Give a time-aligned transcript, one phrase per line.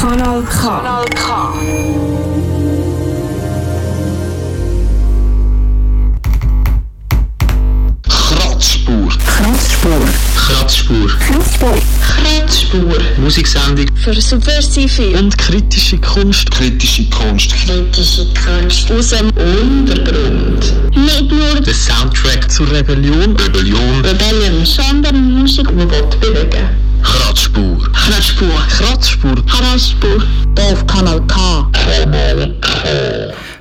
[0.00, 0.62] Kanal K.
[0.62, 1.99] Kanal K.
[10.70, 11.08] Kratzspur.
[11.18, 11.78] Kratzspur.
[12.00, 12.98] Kratzspur.
[13.18, 16.48] Musiksendung Für subversive und kritische Kunst.
[16.52, 17.52] Kritische Kunst.
[17.66, 20.72] kritische Kunst Aus dem Untergrund.
[20.94, 23.34] nicht nur Der Soundtrack zur Rebellion.
[23.36, 24.04] Rebellion.
[24.04, 26.68] Rebellion, sondern Musik, die Gott bewegen.
[27.02, 27.90] Kratzspur.
[27.92, 28.48] Kratzspur.
[28.68, 29.34] Kratzspur.
[29.46, 30.22] Kratzspur.
[30.56, 31.68] Auf Kanal K.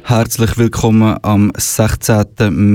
[0.09, 2.25] Herzlich willkommen am 16.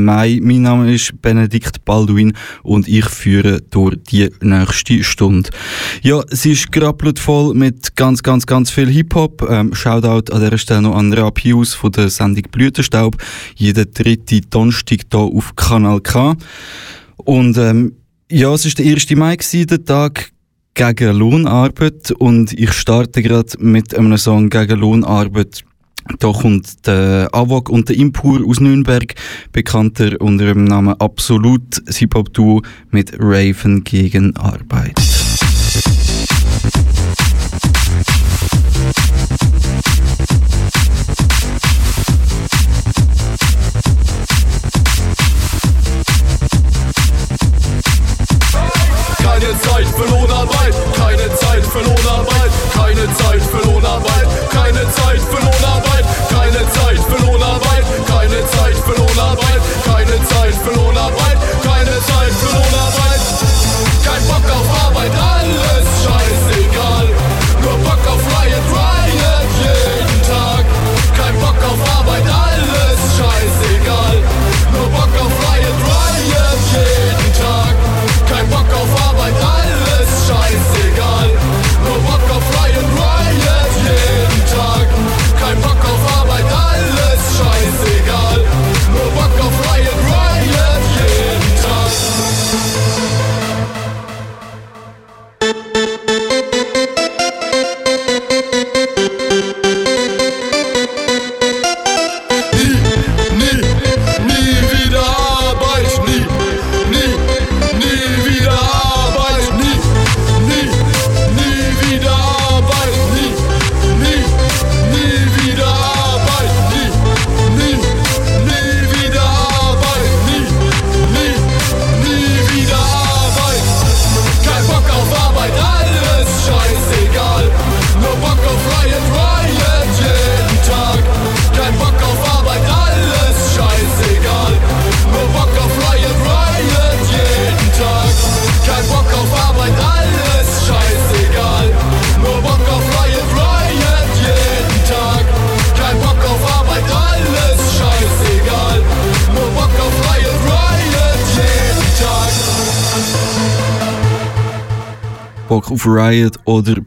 [0.05, 0.39] Mai.
[0.41, 5.51] Mein Name ist Benedikt Balduin und ich führe durch die nächste Stunde.
[6.03, 9.49] Ja, es ist grappelt voll mit ganz, ganz, ganz viel Hip-Hop.
[9.51, 13.17] Ähm, Shoutout an dieser Stelle noch an Rapius von der Sendung Blütenstaub.
[13.57, 16.37] Jeden dritte Donnerstag hier auf Kanal K.
[17.17, 17.97] Und ähm,
[18.31, 19.11] ja, es ist der 1.
[19.11, 20.31] Mai gewesen, der Tag
[20.75, 25.65] gegen Lohnarbeit und ich starte gerade mit einem Song gegen Lohnarbeit.
[26.19, 29.15] Da kommt der Avok und der Impur aus Nürnberg,
[29.53, 35.14] bekannter unter dem Namen Absolut, Hip-Hop-Duo mit Raven gegen Arbeit.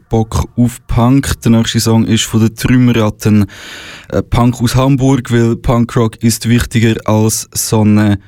[0.08, 1.40] Bock auf Punk.
[1.42, 3.46] Der nächste Song ist von den Trümmerratten.
[4.08, 8.18] Äh, Punk aus Hamburg, weil Punkrock ist wichtiger als Sonne.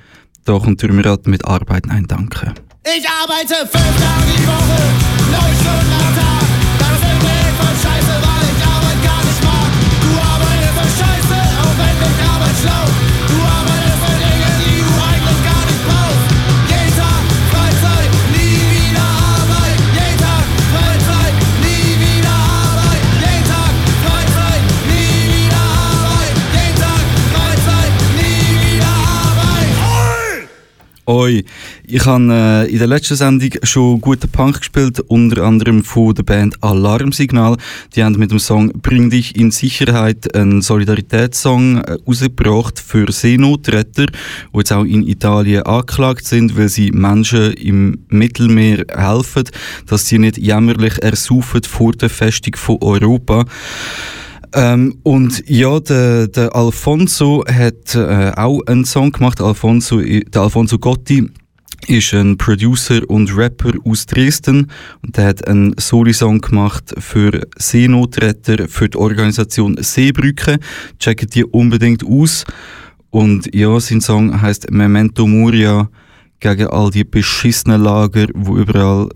[0.44, 1.86] Da kommt Trümmerratten mit Arbeit.
[1.86, 2.54] Nein, danke.
[2.84, 4.82] Ich arbeite fünf Tage die Woche,
[5.30, 6.46] neun Stunden am Tag.
[6.78, 9.70] Das ist mir voll scheiße, weil ich Arbeit gar nicht mag.
[10.00, 12.99] Du arbeitest für Scheiße, auch wenn ich Arbeit schlau.
[31.92, 36.22] Ich habe äh, in der letzten Sendung schon guten Punk gespielt, unter anderem von der
[36.22, 37.56] Band Alarmsignal.
[37.94, 44.06] Die haben mit dem Song Bring dich in Sicherheit einen Solidaritätssong äh, rausgebracht für Seenotretter,
[44.06, 49.44] die jetzt auch in Italien angeklagt sind, weil sie Menschen im Mittelmeer helfen,
[49.86, 53.44] dass sie nicht jämmerlich ersaufen vor der Festung von Europa.
[54.52, 59.40] Ähm, und ja, der, der Alfonso hat äh, auch einen Song gemacht.
[59.40, 61.28] Alfonso, der Alfonso Gotti
[61.86, 64.70] ist ein Producer und Rapper aus Dresden
[65.02, 70.58] und der hat einen Soli-Song gemacht für Seenotretter, für die Organisation Seebrücke.
[70.98, 72.44] Checkt die unbedingt aus.
[73.10, 75.90] Und ja, sein Song heißt Memento Moria
[76.38, 79.08] gegen all die beschissenen Lager, wo überall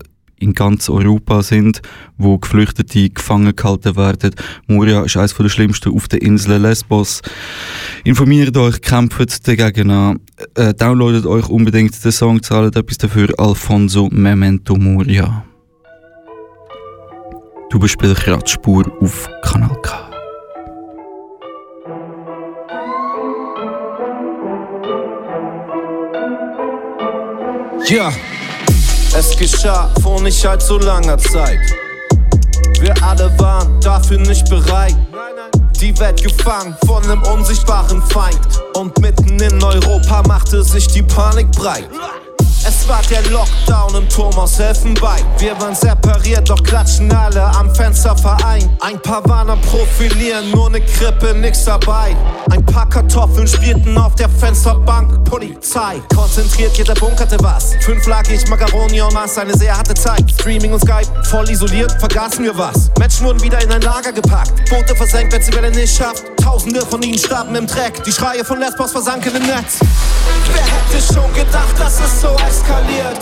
[0.45, 1.81] in ganz Europa sind,
[2.17, 4.35] wo Geflüchtete gefangen gehalten werden.
[4.67, 7.21] Moria ist eines der schlimmsten auf der Insel Lesbos.
[8.03, 10.19] Informiert euch, kämpft dagegen an,
[10.55, 15.43] äh, downloadet euch unbedingt den Song, zahlt etwas dafür, Alfonso Memento Moria.
[17.71, 20.05] Du bist bei der Kratzspur auf Kanal K.
[27.87, 28.11] Ja,
[29.17, 31.59] es geschah vor nicht allzu langer Zeit.
[32.79, 34.95] Wir alle waren dafür nicht bereit.
[35.79, 38.39] Die Welt gefangen von einem unsichtbaren Feind.
[38.75, 41.89] Und mitten in Europa machte sich die Panik breit.
[42.67, 45.23] Es war der Lockdown im Turm aus Elfenbein.
[45.37, 48.67] Wir waren separiert, doch klatschen alle am Fenster vereint.
[48.79, 52.15] Ein paar waren am Profilieren, nur ne Krippe, nix dabei.
[52.49, 55.23] Ein paar Kartoffeln spielten auf der Fensterbank.
[55.25, 57.75] Polizei, konzentriert, jeder bunkerte was.
[57.81, 60.23] Fünf lag ich, Macaroni und Maß, eine sehr harte Zeit.
[60.31, 62.89] Streaming und Skype, voll isoliert, vergaßen wir was.
[62.97, 64.53] Menschen wurden wieder in ein Lager gepackt.
[64.69, 66.34] Boote versenkt, wer die Welle nicht schafft.
[66.45, 68.03] Tausende von ihnen starben im Dreck.
[68.03, 69.79] Die Schreie von Lesbos versanken im Netz.
[70.53, 73.17] Wer hätte schon gedacht, dass es so eskaliert?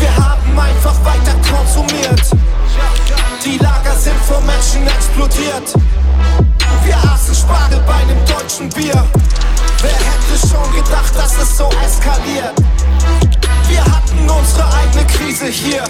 [0.00, 2.22] Wir haben einfach weiter konsumiert.
[3.44, 5.72] Die Lager sind vor Menschen explodiert.
[6.82, 9.06] Wir aßen Spargel bei einem deutschen Bier.
[9.80, 12.54] Wer hätte schon gedacht, dass es so eskaliert?
[13.68, 15.84] Wir hatten unsere eigene Krise hier.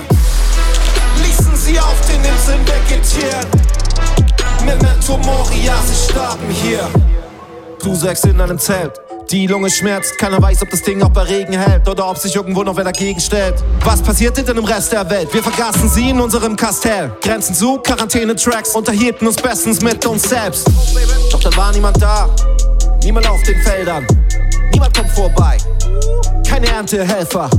[1.24, 3.79] Ließen sie auf den Inseln vegetieren.
[4.70, 6.88] Memento Moria, sie starben hier.
[7.82, 8.92] Du sechs in einem Zelt.
[9.28, 12.36] Die Lunge schmerzt, keiner weiß, ob das Ding auch bei Regen hält oder ob sich
[12.36, 13.56] irgendwo noch wer dagegen stellt.
[13.84, 15.34] Was passiert denn im Rest der Welt?
[15.34, 17.10] Wir vergaßen sie in unserem Kastell.
[17.20, 20.68] Grenzen zu, Quarantäne-Tracks, unterhielten uns bestens mit uns selbst.
[21.32, 22.28] Doch da war niemand da,
[23.02, 24.06] niemand auf den Feldern,
[24.72, 25.56] niemand kommt vorbei.
[26.48, 27.50] Keine Erntehelfer.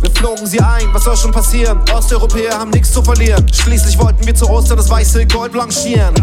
[0.00, 1.80] Wir flogen sie ein, was soll schon passieren?
[1.92, 3.44] Osteuropäer haben nichts zu verlieren.
[3.52, 6.14] Schließlich wollten wir zu Ostern das weiße Gold blanchieren.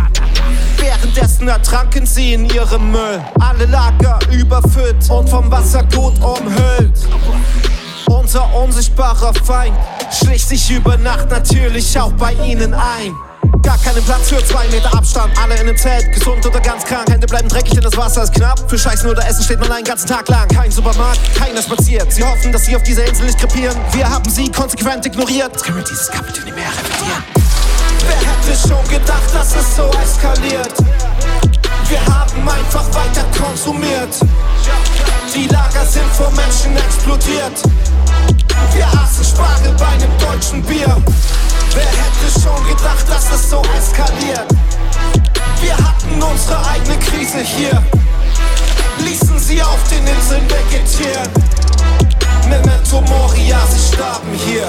[0.78, 3.22] Währenddessen ertranken sie in ihrem Müll.
[3.40, 6.98] Alle Lager überfüllt und vom Wasser gut umhüllt.
[8.08, 9.76] Unser unsichtbarer Feind
[10.12, 13.16] schlich sich über Nacht natürlich auch bei ihnen ein.
[13.62, 17.10] Gar keinen Platz für zwei Meter Abstand, alle in einem Zelt, gesund oder ganz krank.
[17.10, 18.60] Hände bleiben dreckig, denn das Wasser ist knapp.
[18.70, 20.48] Für Scheißen oder Essen steht man einen ganzen Tag lang.
[20.48, 22.12] Kein Supermarkt, keiner spaziert.
[22.12, 23.76] Sie hoffen, dass sie auf dieser Insel nicht krepieren.
[23.92, 25.52] Wir haben sie konsequent ignoriert.
[25.52, 27.24] Jetzt können wir dieses Kapitel nicht mehr repetieren.
[28.08, 30.74] Wer hätte schon gedacht, dass es so eskaliert?
[31.88, 34.10] Wir haben einfach weiter konsumiert.
[35.34, 37.62] Die Lager sind vor Menschen explodiert.
[38.74, 40.98] Wir aßen Spargel bei einem deutschen Bier.
[42.78, 44.46] Gedacht, dass es so eskaliert?
[45.62, 47.82] Wir hatten unsere eigene Krise hier.
[49.00, 51.30] Ließen sie auf den Inseln vegetieren.
[52.50, 54.68] Memento Moria, sie starben hier.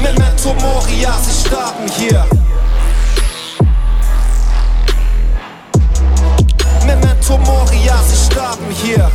[0.00, 2.24] Memento Moria, sie starben hier.
[6.86, 9.10] Memento Moria, sie starben hier.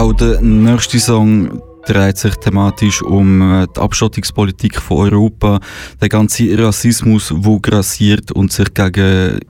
[0.00, 5.60] Auch der nächste Song dreht sich thematisch um äh, die Abschottungspolitik von Europa,
[6.00, 9.40] der ganze Rassismus, wo grassiert und sich gegen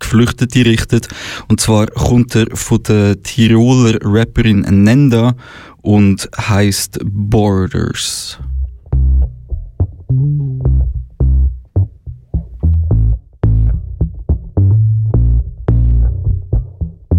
[0.00, 1.06] Geflüchtete richtet.
[1.46, 5.36] Und zwar kommt er von der Tiroler Rapperin Nenda
[5.80, 8.40] und heißt Borders.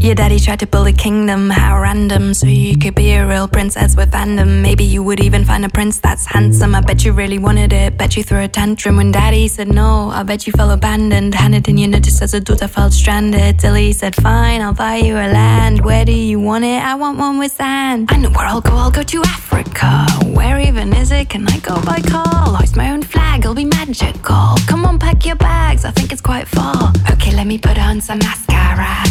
[0.02, 3.48] Your daddy tried to build a kingdom, how random, so you could be a real
[3.48, 4.60] princess with fandom.
[4.64, 6.74] Maybe you would even find a prince that's handsome.
[6.74, 10.10] I bet you really wanted it, bet you threw a tantrum when daddy said no.
[10.10, 13.60] I bet you felt abandoned, handed in your notice as a daughter felt stranded.
[13.60, 15.86] Till he said, Fine, I'll buy you a land.
[15.86, 16.82] Where do you want it?
[16.84, 18.10] I want one with sand.
[18.12, 20.08] I know where I'll go, I'll go to Africa.
[20.26, 21.30] Where even is it?
[21.30, 22.26] Can I go by car?
[22.26, 24.56] I'll hoist my own flag, it'll be magical.
[24.66, 26.92] Come on, pack your bags, I think it's quite far.
[27.12, 29.04] Okay, let me put on some mascara.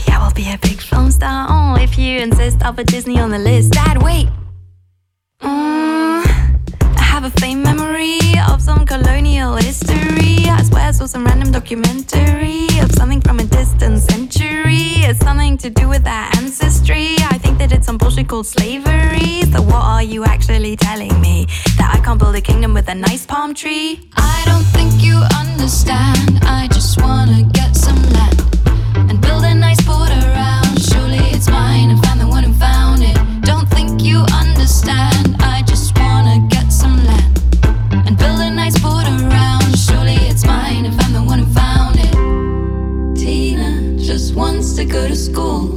[0.00, 1.46] Maybe I will be a big film star.
[1.48, 3.72] Oh, if you insist, I'll put Disney on the list.
[3.72, 4.28] Dad, wait.
[5.42, 6.24] Mm,
[6.96, 10.48] I have a faint memory of some colonial history.
[10.48, 15.04] I swear I saw some random documentary of something from a distant century.
[15.08, 17.16] It's something to do with our ancestry.
[17.18, 19.42] I think they did some bullshit called slavery.
[19.52, 21.46] So what are you actually telling me?
[21.76, 24.08] That I can't build a kingdom with a nice palm tree?
[24.16, 26.38] I don't think you understand.
[26.42, 27.59] I just wanna get
[44.90, 45.68] go to school?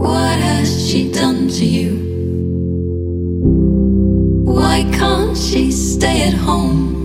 [0.00, 1.96] What has she done to you?
[4.44, 6.95] Why can't she stay at home?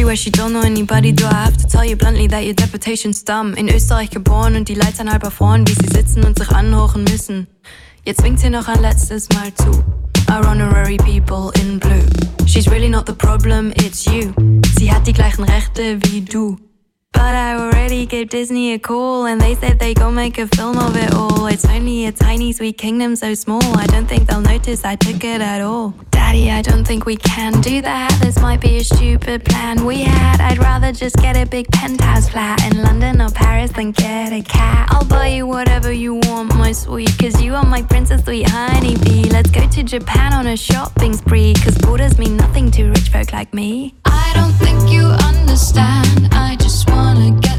[0.00, 1.12] Country where she don't know anybody.
[1.12, 3.54] Do I have to tell you bluntly that your deputation's dumb?
[3.54, 7.46] In Österreich geboren und die Leitern halb erfroren, wie sie sitzen und sich anhochen müssen.
[8.04, 9.70] Jetzt winkt sie noch ein letztes Mal zu.
[10.30, 12.04] Our honorary people in blue.
[12.46, 14.32] She's really not the problem, it's you.
[14.78, 16.56] Sie hat die gleichen Rechte wie du.
[17.20, 20.78] But I already gave Disney a call and they said they gon' make a film
[20.78, 21.46] of it all.
[21.48, 23.62] It's only a tiny sweet kingdom so small.
[23.76, 25.92] I don't think they'll notice I took it at all.
[26.10, 28.10] Daddy, I don't think we can do that.
[28.22, 30.40] This might be a stupid plan we had.
[30.40, 34.40] I'd rather just get a big penthouse flat in London or Paris than get a
[34.40, 34.88] cat.
[34.90, 39.24] I'll buy you whatever you want, my sweet, cause you are my princess sweet honeybee.
[39.28, 43.30] Let's go to Japan on a shopping spree, cause borders mean nothing to rich folk
[43.34, 43.94] like me.
[44.06, 46.28] I don't think you understand.
[46.32, 47.49] I just wanna get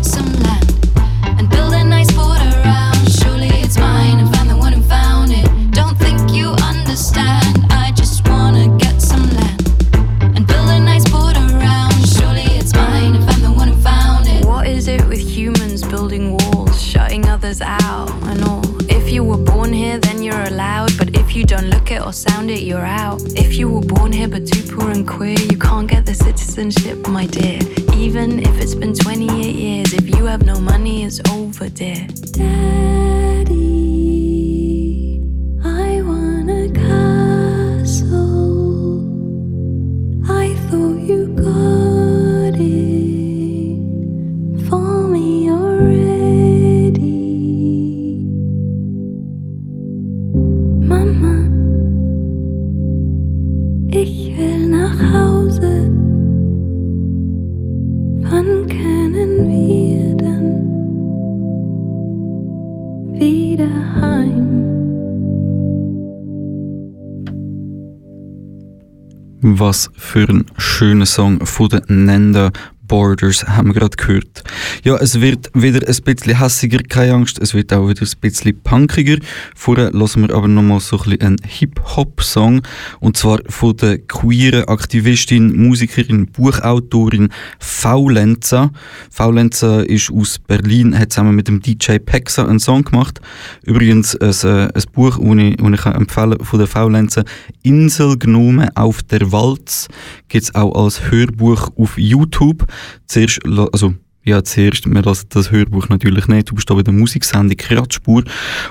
[69.61, 72.51] Was für ein schöner Song von den Nenda
[72.81, 74.40] Borders haben wir gerade gehört.
[74.83, 78.59] Ja, es wird wieder ein bisschen hässiger, keine Angst, es wird auch wieder ein bisschen
[78.63, 79.17] punkiger.
[79.55, 82.63] Vorher hören wir aber nochmal so ein bisschen einen Hip-Hop-Song
[82.99, 88.71] und zwar von der queeren Aktivistin, Musikerin, Buchautorin Faulenza.
[89.11, 93.21] Faulenza ist aus Berlin, hat zusammen mit dem DJ Pexa einen Song gemacht.
[93.63, 97.23] Übrigens ein, äh, ein Buch, das ich, das ich empfehlen kann, von der Faulenza,
[97.61, 99.89] Inselgnome auf der Walz,
[100.27, 102.65] gibt es auch als Hörbuch auf YouTube.
[103.05, 106.93] Zuerst, also, ja, zuerst, wir lassen das Hörbuch natürlich nicht, du bist da bei der
[106.93, 108.23] Musiksendung Kratzspur.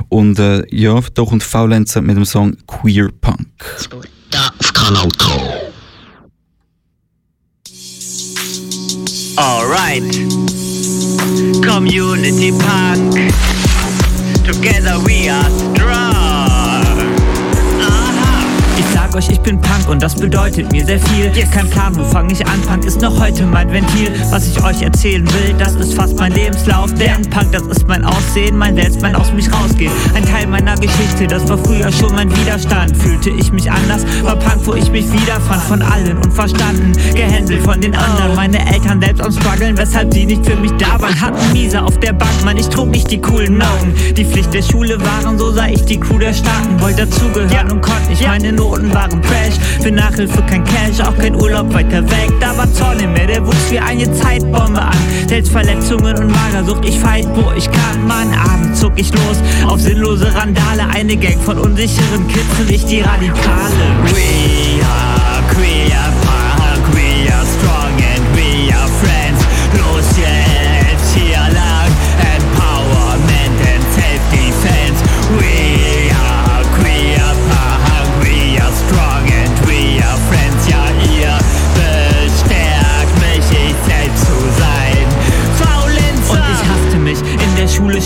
[0.09, 3.49] Und äh, ja, da kommt Faulenza mit dem Song Queer Punk.
[4.31, 5.71] Da auf Kanal K.
[9.37, 10.15] Alright.
[11.65, 13.33] Community Punk.
[14.45, 16.10] Together we are strong.
[19.21, 21.31] Euch, ich bin Punk und das bedeutet mir sehr viel.
[21.53, 22.61] Kein Plan, wo fange ich an?
[22.63, 24.11] Punk ist noch heute mein Ventil.
[24.31, 26.93] Was ich euch erzählen will, das ist fast mein Lebenslauf.
[26.95, 29.93] Denn Punk, das ist mein Aussehen, mein Selbst, mein aus mich rausgehen.
[30.15, 32.97] Ein Teil meiner Geschichte, das war früher schon mein Widerstand.
[32.97, 35.63] Fühlte ich mich anders, war Punk, wo ich mich wiederfand.
[35.63, 38.35] Von allen und verstanden, gehändelt von den anderen.
[38.35, 41.21] Meine Eltern selbst am struggeln, weshalb sie nicht für mich da waren.
[41.21, 43.95] Hatten Miese auf der Bank, Mann, ich trug nicht die coolen Noten.
[44.17, 46.81] Die Pflicht der Schule waren, so sah ich die Crew der Starken.
[46.81, 49.59] Wollte dazugehören und konnte nicht, meine Noten waren Trash.
[49.83, 52.31] Für Nachhilfe kein Cash, auch kein Urlaub weiter weg.
[52.41, 54.99] Da war Zorn in mir, der wuchs wie eine Zeitbombe an.
[55.29, 58.07] Selbstverletzungen und Magersucht, ich fight, wo ich kann.
[58.07, 60.89] Mann, abends zuck ich los auf sinnlose Randale.
[60.93, 63.75] Eine Gang von unsicheren Kids und ich die Radikale.
[64.07, 66.20] We are queer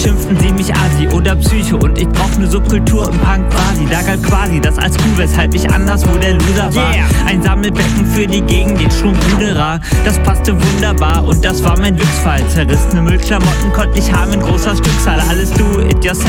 [0.04, 3.87] schimpften sie mich Asi oder Psycho und ich brauch ne Subkultur im Punk quasi.
[3.90, 6.94] Da galt quasi das als cool, weshalb ich anders wo der Loser war.
[7.26, 9.80] Ein Sammelbecken für die Gegend, den Schrumpruderer.
[10.04, 12.46] Das passte wunderbar und das war mein Glücksfall.
[12.49, 15.20] Zerrissene Müllklamotten konnte ich haben in großer Stückzahl.
[15.28, 16.28] Alles do it yourself.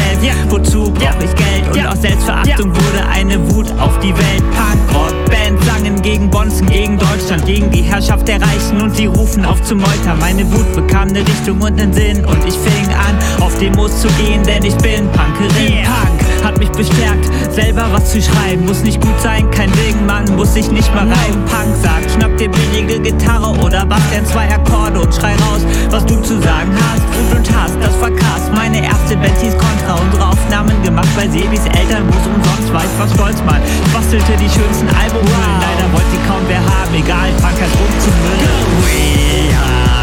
[0.50, 1.74] Wozu brauch ich Geld?
[1.74, 4.44] Und aus Selbstverachtung wurde eine Wut auf die Welt.
[4.51, 9.05] Punk, Rock, Band sangen gegen Bonzen, gegen Deutschland, gegen die Herrschaft der Reichen und die
[9.08, 10.15] rufen auf zum Meuter.
[10.20, 14.08] Meine Wut bekam eine Richtung und einen Sinn und ich fing an, auf Demos zu
[14.20, 15.84] gehen, denn ich bin Punkerin.
[15.84, 18.65] Punk hat mich bestärkt, selber was zu schreiben.
[18.65, 21.44] Muss nicht gut sein, kein Ding, Mann, muss sich nicht mal reiben.
[21.46, 26.05] Punk sagt, schnapp dir billige Gitarre oder Bass, denn zwei Akkorde und schrei raus, was
[26.05, 27.03] du zu sagen hast.
[27.15, 28.51] Gut und Hass, das war krass.
[28.53, 33.13] Meine erste Band hieß Contra, unsere Aufnahmen gemacht bei Sebis Eltern, wo's umsonst weiß, was
[33.13, 33.62] stolz mal.
[33.94, 34.88] Bastelte die schönsten
[35.22, 38.50] Leider wollte sie kaum wer haben, egal, Punk hat rumzumüllen.
[38.84, 39.94] We are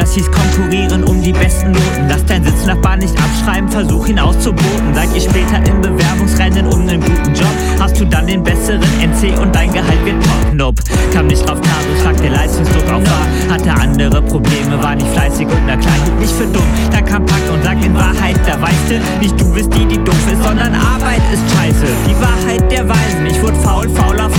[0.00, 2.08] das hieß konkurrieren um die besten Noten.
[2.08, 4.94] Lass dein Sitznachbar nicht abschreiben, versuch ihn auszuboten.
[4.94, 9.38] Seid ihr später im Bewerbungsrennen um einen guten Job, hast du dann den besseren NC
[9.38, 10.54] und dein Gehalt wird top.
[10.54, 13.54] Nope, kam nicht drauf klar, stark der Leistungsdruck auch war.
[13.54, 16.66] Hatte andere Probleme, war nicht fleißig und na klar, hielt mich für dumm.
[16.90, 20.02] Dann kam Pack und sagt in Wahrheit, da weißt du, nicht du bist die, die
[20.02, 21.86] doof ist, sondern Arbeit ist scheiße.
[22.08, 24.30] Die Wahrheit der Weisen, ich wurde faul, fauler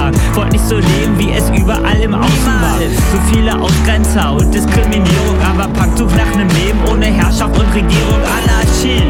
[0.00, 0.12] Faulenzer.
[0.34, 2.78] Wollt nicht so leben, wie es überall im Außen war.
[2.78, 8.20] So viele Ausgrenzer und Diskriminierung, aber Punk sucht nach einem Leben ohne Herrschaft und Regierung.
[8.20, 9.02] Anarchie.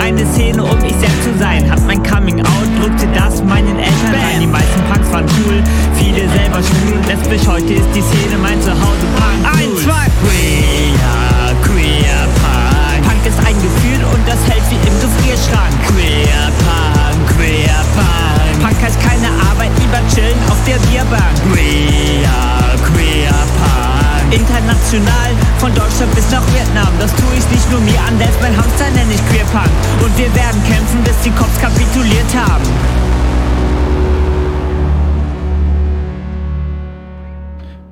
[0.00, 4.14] Eine Szene, um ich selbst zu sein, hat mein Coming Out, drückte das meinen Eltern
[4.14, 4.40] rein.
[4.40, 5.62] Die meisten Punks waren cool,
[5.96, 7.46] viele selber schwul und lesbisch.
[7.46, 9.04] Heute ist die Szene mein Zuhause.
[9.18, 9.56] Punk.
[9.58, 10.06] Eins, zwei.
[10.24, 13.04] We are queer Punk.
[13.04, 15.74] Punk ist ein Gefühl und das hält wie im Gefrierschrank.
[15.86, 18.62] Queer Punk, queer Punk.
[18.62, 21.34] Punk heißt keine Arbeit, lieber chillen auf der Bierbank.
[21.50, 24.32] We are queer Punk.
[24.32, 26.88] International, von Deutschland bis nach Vietnam.
[26.98, 29.70] Das tue ich nicht nur mir an, selbst mein Hamster nenne ich Queer Punk.
[30.00, 32.64] Und wir werden kämpfen, bis die Cops kapituliert haben.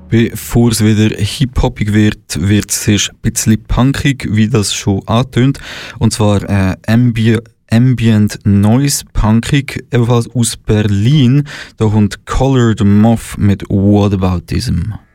[0.09, 5.61] Bevor es wieder hip-hoppig wird, wird es erst ein bisschen punkig, wie das schon antönt.
[5.99, 7.39] Und zwar äh, Ambi
[7.71, 11.45] Ambient Noise Punkig, ebenfalls aus Berlin.
[11.77, 14.93] Da kommt Colored Moth mit What Aboutism.
[14.93, 15.10] Kratzspur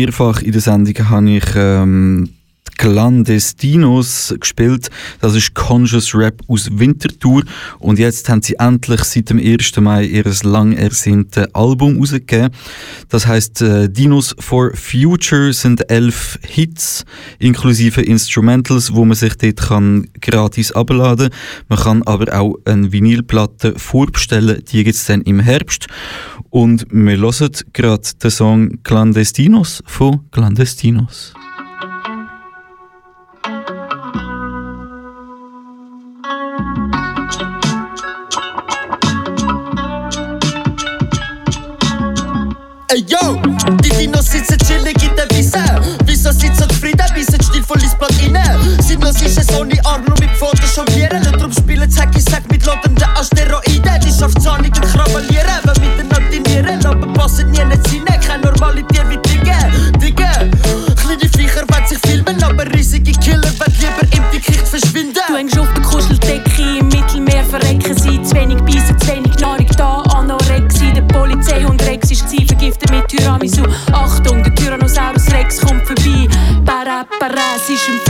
[0.00, 2.30] mehrfach in der Sendung habe ich ähm,
[2.78, 4.88] Clandestinos gespielt.
[5.20, 7.42] Das ist Conscious Rap aus Winterthur
[7.78, 9.76] und jetzt haben sie endlich seit dem 1.
[9.80, 12.48] Mai ihr lang ersehnte Album rausgegeben.
[13.10, 17.04] Das heißt äh, Dinos for Future sind elf Hits
[17.38, 21.28] inklusive Instrumentals, wo man sich dort kann gratis abladen.
[21.68, 24.64] Man kann aber auch eine Vinylplatte vorbestellen.
[24.72, 25.86] Die gibt es dann im Herbst.
[26.50, 31.32] Und wir hören gerade den Song Clandestinos von Clandestinos.
[42.92, 43.40] Ey yo,
[43.84, 45.62] die Dinos sitzen chillig in der Wiese.
[46.06, 48.42] Wieso so zufrieden, wissen stilvoll ins Blatt inne?
[48.82, 51.24] Sind noch sicher so nie Arm nur mit Fotos jonglieren.
[51.24, 54.00] Und drum spielen Hacky Sack mit lodenden Asteroiden.
[54.04, 55.89] Die scharfzahnigen krawallieren, wenn
[57.30, 59.56] passen nie nicht rein, kein normale Tier wie Digge.
[60.00, 60.50] Digge,
[60.96, 65.18] kleine Viecher wollen sich filmen, aber riesige Killer wollen lieber im Dickicht verschwinden.
[65.28, 68.22] Du hängst auf der Kuscheldecke im Mittelmeer verrecken sie.
[68.22, 70.92] Zu wenig Beißen, zu wenig Nahrung da, Anorexie.
[70.92, 73.62] Der Polizeihund Rex ist gsi, vergiftet mit Tiramisu.
[73.92, 76.28] Achtung, der Tyrannosaurus Rex kommt vorbei.
[76.64, 78.00] Para, para, es ist ein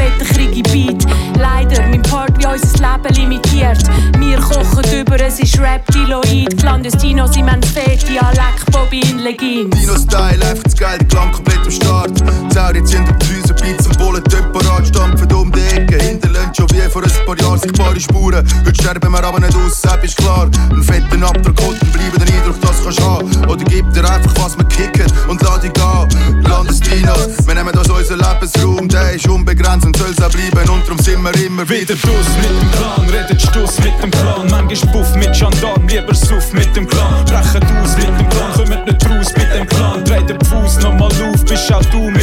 [2.62, 3.82] unser Leben limitiert.
[4.18, 6.56] Wir kochen über, es ist Reptiloid.
[6.58, 9.70] Clandestinos im Fett, Dialekt, Bobby in Legin.
[9.70, 12.10] Dino-Style, einfach zu geil, der Klang komplett am Start.
[12.52, 16.02] Zauri sind auf die Füße, Pizza Bullen, temporat, stampfen um die Ecke.
[16.02, 18.46] Hinterlässt schon wie vor ein paar Jahren sichtbare Spuren.
[18.64, 20.48] Heute sterben wir aber nicht aus, selbst ist klar.
[20.70, 23.44] Ein fetten Abdruck und bleiben den Eindruck, das kannst du haben.
[23.46, 26.39] Oder gib dir einfach was wir kicken und lass dich gehen.
[26.50, 30.68] Clandestinos, wir nehmen das unser Lebensraum, der ist unbegrenzt und soll's auch bleiben.
[30.68, 34.48] Und darum sind wir immer wieder Bus mit dem Plan, redet Stuss mit dem Plan.
[34.50, 37.24] Manchmal Buff mit Gendarm, lieber Suff mit dem Clan.
[37.24, 40.04] Brechen aus mit dem Plan, kommen nicht raus mit dem Clan.
[40.04, 42.19] Dreh den Fuß nochmal auf, bist auch du mit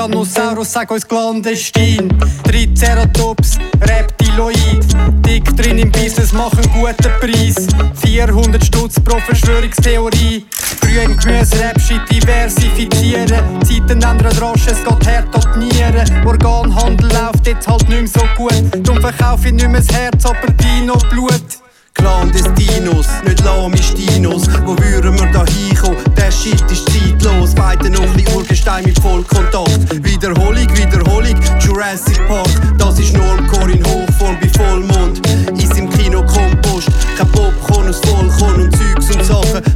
[0.00, 2.08] Tyrannosaurus, sag uns clandestin.
[2.42, 4.86] Triceratops, Reptiloid.
[5.26, 7.66] Dick drin im Business, machen guten Preis.
[8.02, 10.46] 400 Stutz pro Verschwörungstheorie.
[10.80, 13.28] Früh im Gemüse-Rap shit diversifizieren.
[13.62, 16.26] Zeiten ändern rasch, es geht hart an die Nieren.
[16.26, 18.86] Organhandel läuft jetzt halt nicht mehr so gut.
[18.86, 21.59] Drum verkaufe ich nicht mehr das Herz, aber Dino-Blut.
[22.00, 24.48] Clandestinos, nicht Lamistinos.
[24.64, 25.98] Wo würden wir da hinkommen?
[26.16, 27.54] Der Shit ist zeitlos.
[27.54, 30.04] Beide noch ein Urgestein mit Vollkontakt.
[30.04, 32.48] Wiederholung, Wiederholung, Jurassic Park.
[32.78, 33.39] Das ist Normcore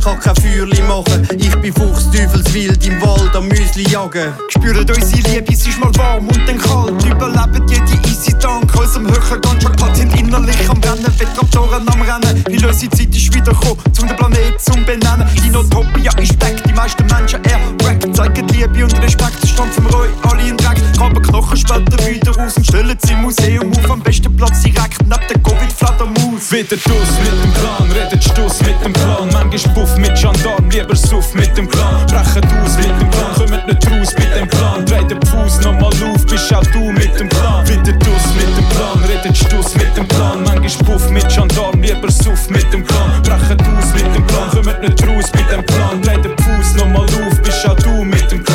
[0.04, 1.26] Kann kein Feuerli machen.
[1.38, 4.34] Ich bin Fuchsteufelswild im Wald am Müsli jagen.
[4.50, 7.02] Spüren unsere Liebe, es ist mal warm und dann kalt.
[7.06, 12.44] Überleben jede easy dank unserem höheren Gunshot sind innerlich am Rennen, Wettraptoren am Rennen.
[12.46, 15.26] Weil unsere Zeit ist wiedergekommen, um den Planet zu benennen.
[15.42, 18.14] Dinotopia ist back, die meisten Menschen erweckt.
[18.14, 20.56] Zeigen Liebe und Respekt, stampfen wir euch alle in
[21.04, 23.90] Graben Knochen später wieder raus und stellen sie im Museum auf.
[23.90, 26.50] Am besten Platz direkt neben der Covid-Fledermaus.
[26.50, 29.28] Wieder Dus mit dem Plan, redet Stuss mit dem Plan.
[29.30, 32.06] Manchmal Buff mit Gendarm, lieber Suff mit dem Clan.
[32.06, 34.86] Brechen aus mit dem Plan, kommen nicht raus mit dem Plan.
[34.86, 37.68] Dreh den Fuß nochmal auf, bist auch du mit dem Plan.
[37.68, 40.42] Wieder Dus mit dem Plan, redet Stuss mit dem Plan.
[40.42, 43.22] Manchmal Buff mit Gendarm, lieber Suff mit dem Clan.
[43.22, 46.00] Brechen aus mit dem Plan, kommen nicht raus mit dem Plan.
[46.00, 48.54] Dreh den Fuß nochmal auf, bist auch du mit dem Clan.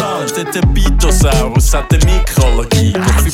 [0.53, 2.28] Der Bitosaurus hat eine Mikroallergie.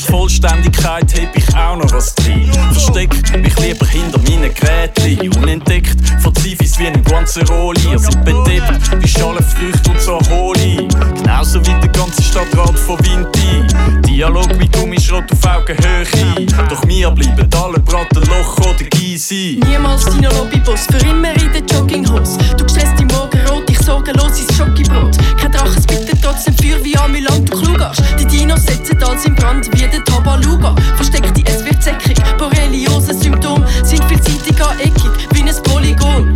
[0.06, 2.50] Vollständigkeit heb ich auch noch was drin.
[2.72, 5.28] Versteck mich lieber hinter meinen Geräten.
[5.36, 7.80] Unentdeckt von Zivis wie ein Guanzeroli.
[7.90, 10.88] Ihr seid bedeppt wie Schalenfrüchte und so Holi.
[11.16, 13.66] Genauso wie der ganze Stadtrat von Vinti.
[14.06, 16.46] Dialog wie Gummischrott auf Augenhöhe.
[16.68, 19.60] Doch wir bleiben alle Bratenloch oder Gysi.
[19.66, 22.38] Niemals deine Lobbyboss, für immer in der Jogginghose.
[22.56, 25.16] Du gestresst im Morgenrot, ich sorgenlos ins Schokibrot.
[25.40, 27.98] Kein Drachen spittet trotzdem Feuer wie amülant, du Klugarsch.
[28.18, 30.74] Die Dinos setzen alles in Brand wie der Tabaluga.
[30.96, 32.16] Versteckt die, es wird säckig.
[32.38, 36.35] Borreliose-Symptome sind vielseitig aneckig, wie ein Polygon.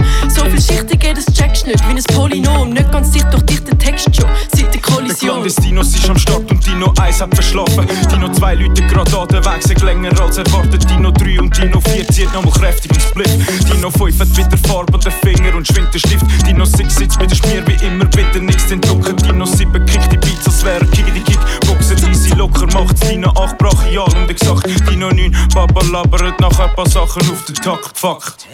[0.61, 2.71] Vielschichtig, das checkst nicht, wie ein Polynom.
[2.71, 5.37] Nicht ganz dicht durch dich der Text schon, seit der Kollision.
[5.37, 7.87] Clandestinos ist am Start und Dino 1 hat verschlafen.
[8.13, 10.89] Dino 2 Leute gerade an der Weg, sind länger als erwartet.
[10.91, 13.73] Dino 3 und Dino 4 zieht nochmal kräftig und Split.
[13.73, 16.27] Dino 5 hat wieder Farbe an den Finger und schwingt den Stift.
[16.47, 19.17] Dino 6 sitzt mit der Schmier wie immer, bitte nichts den Drucken.
[19.17, 21.41] Dino 7 kickt die Beats, als wäre Kiki die Kick.
[21.67, 26.69] Boxen easy locker, macht's Dino 8 brachial und ich sag Dino 9, Papa labert nachher
[26.69, 27.99] ein paar Sachen auf den Takt.
[27.99, 28.47] Fakt.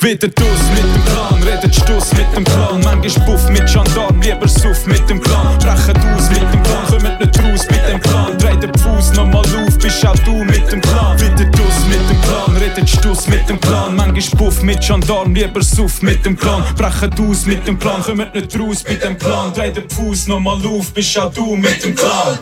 [0.00, 2.80] Wieder dus mit dem Plan, redet Stuss mit dem Plan.
[2.84, 5.58] Manchmal Buff mit Gendarm, lieber Suff mit dem Clan.
[5.58, 8.38] Brechen aus mit dem Plan, kommt nicht raus mit dem Plan.
[8.38, 11.18] Dreh den Fuß nochmal auf, bist auch du mit dem Plan.
[11.20, 13.96] Wieder dus mit dem Plan, redet Stuss mit dem Plan.
[13.96, 16.62] Manchmal Buff mit Gendarm, lieber Suff mit dem Clan.
[16.76, 19.52] Brechen aus mit dem Plan, kommt nicht raus mit dem Plan.
[19.52, 22.38] Dreh den Fuß nochmal auf, bist auch du mit dem Clan.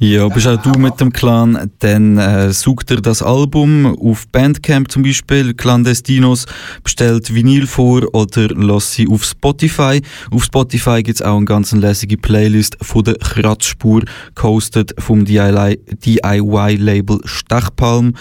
[0.00, 4.88] Ja, bist auch du mit dem Clan, dann äh, sucht ihr das Album auf Bandcamp
[4.92, 6.46] zum Beispiel, Clandestinos,
[6.84, 10.00] bestellt Vinyl vor oder lasst sie auf Spotify.
[10.30, 14.04] Auf Spotify gibt's auch eine ganz lässige Playlist von der Kratzspur,
[14.36, 18.14] gehostet vom DIY-Label Stechpalm.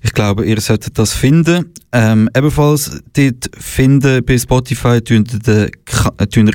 [0.00, 1.74] Ich glaube, ihr solltet das finden.
[1.90, 5.70] Ähm, ebenfalls dort finden bei Spotify tun ihr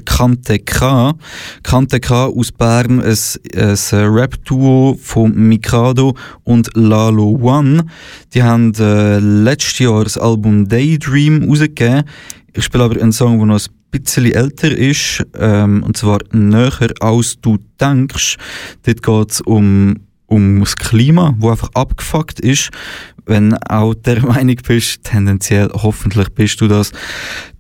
[0.06, 1.15] Kante K.
[1.63, 3.17] Kante K aus Bern, ein,
[3.56, 3.75] ein
[4.34, 7.86] Rap-Duo von Mikado und Lalo One.
[8.34, 12.04] Die haben äh, letztes Jahr das Album Daydream rausgegeben.
[12.54, 16.93] Ich spiele aber einen Song, der noch ein bisschen älter ist, ähm, und zwar «Näher
[17.00, 18.38] als du denkst».
[18.84, 22.69] Dort geht es um, um das Klima, wo einfach abgefuckt ist.
[23.26, 26.91] Wenn auch der Meinung bist, tendenziell hoffentlich bist du das,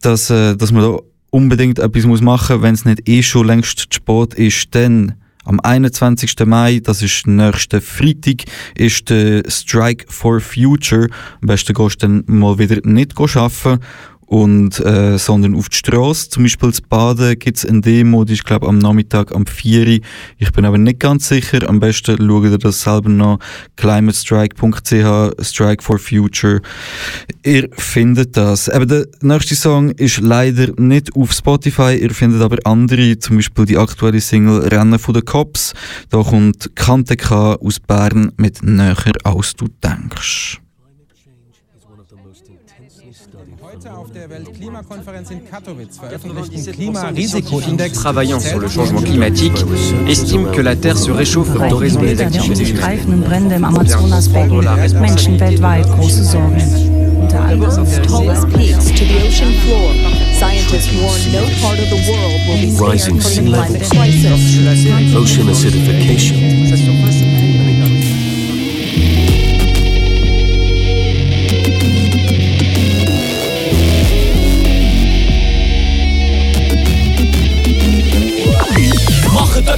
[0.01, 0.97] dass, äh, dass man da
[1.29, 5.59] unbedingt etwas machen muss, wenn es nicht eh schon längst zu spät ist, dann am
[5.59, 6.35] 21.
[6.45, 8.43] Mai, das ist nächste Freitag,
[8.75, 11.07] ist der Strike for Future.
[11.41, 13.79] Am besten gehst du dann mal wieder nicht arbeiten
[14.33, 16.29] und, äh, sondern auf die Straße.
[16.29, 19.87] Zum Beispiel zu Baden gibt es eine Demo, die ist, glaube am Nachmittag am 4
[19.87, 19.99] Uhr.
[20.39, 21.69] Ich bin aber nicht ganz sicher.
[21.69, 23.37] Am besten schaut ihr das selber nach.
[23.75, 26.61] climatestrike.ch, Strike for Future.
[27.45, 28.69] Ihr findet das.
[28.69, 31.95] Eben der nächste Song ist leider nicht auf Spotify.
[31.95, 35.73] Ihr findet aber andere, zum Beispiel die aktuelle Single Rennen von den Cops.
[36.09, 40.62] Da kommt Kante K aus Bern mit Näher als du denkst.
[44.03, 49.53] Auf der Weltklimakonferenz in Katowice veröffentlichten Klimarisikoindex travaillant sur le changement climatique
[50.09, 52.77] estiment que la Terre se réchauffe en raison des activités humaines.
[52.77, 56.61] streifenden Brände im Amazonasbecken Menschen weltweit große Sorgen.
[57.21, 59.93] Unter anderem tallest peaks to the ocean floor.
[60.37, 63.89] Scientists warn no part of the world will be spared Rising from the climate levels,
[63.89, 65.15] crisis.
[65.15, 66.37] ocean acidification,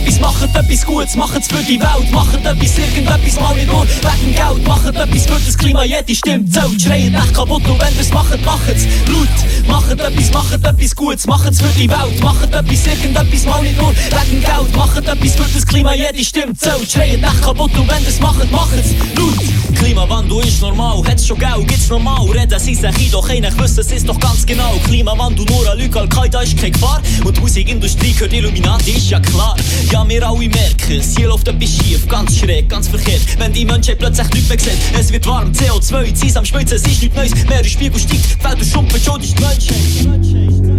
[0.05, 4.35] etwas, machet etwas Gutes, machet's für die Welt, machet etwas, irgendetwas mal nicht nur wegen
[4.35, 8.11] Geld, machet etwas für das Klima, jede Stimme zählt, schreit echt kaputt und wenn ihr's
[8.11, 13.45] macht, macht's laut, machet etwas, machet etwas Gutes, machet's für die Welt, machet etwas, irgendetwas
[13.45, 17.41] mal nicht nur wegen Geld, machet etwas für das Klima, jede Stimme zählt, schreit echt
[17.41, 19.35] kaputt und wenn ihr's macht, macht's laut.
[19.75, 23.81] Klimawandel ist normal, hat's schon Geld, gibt's normal, reden sie sich ein, doch einig wissen
[23.81, 24.73] es ist doch ganz genau.
[24.85, 27.01] Klimawandel nur an Lüge, Al-Qaida ist keine Gefahr.
[27.23, 29.55] Und die Musikindustrie gehört Illuminati, ist ja klar.
[29.91, 33.21] Ja, wir alle merken, es hier läuft etwas schief, ganz schräg, ganz verkehrt.
[33.37, 36.85] Wenn die Menschheit plötzlich nichts mehr sehen, es wird warm, CO2, zieht's am Schmelzen, es
[36.85, 40.74] ist nichts Neues, Meeresspiegel steigt, die Felder schrumpfen, schon ist die Menschheit.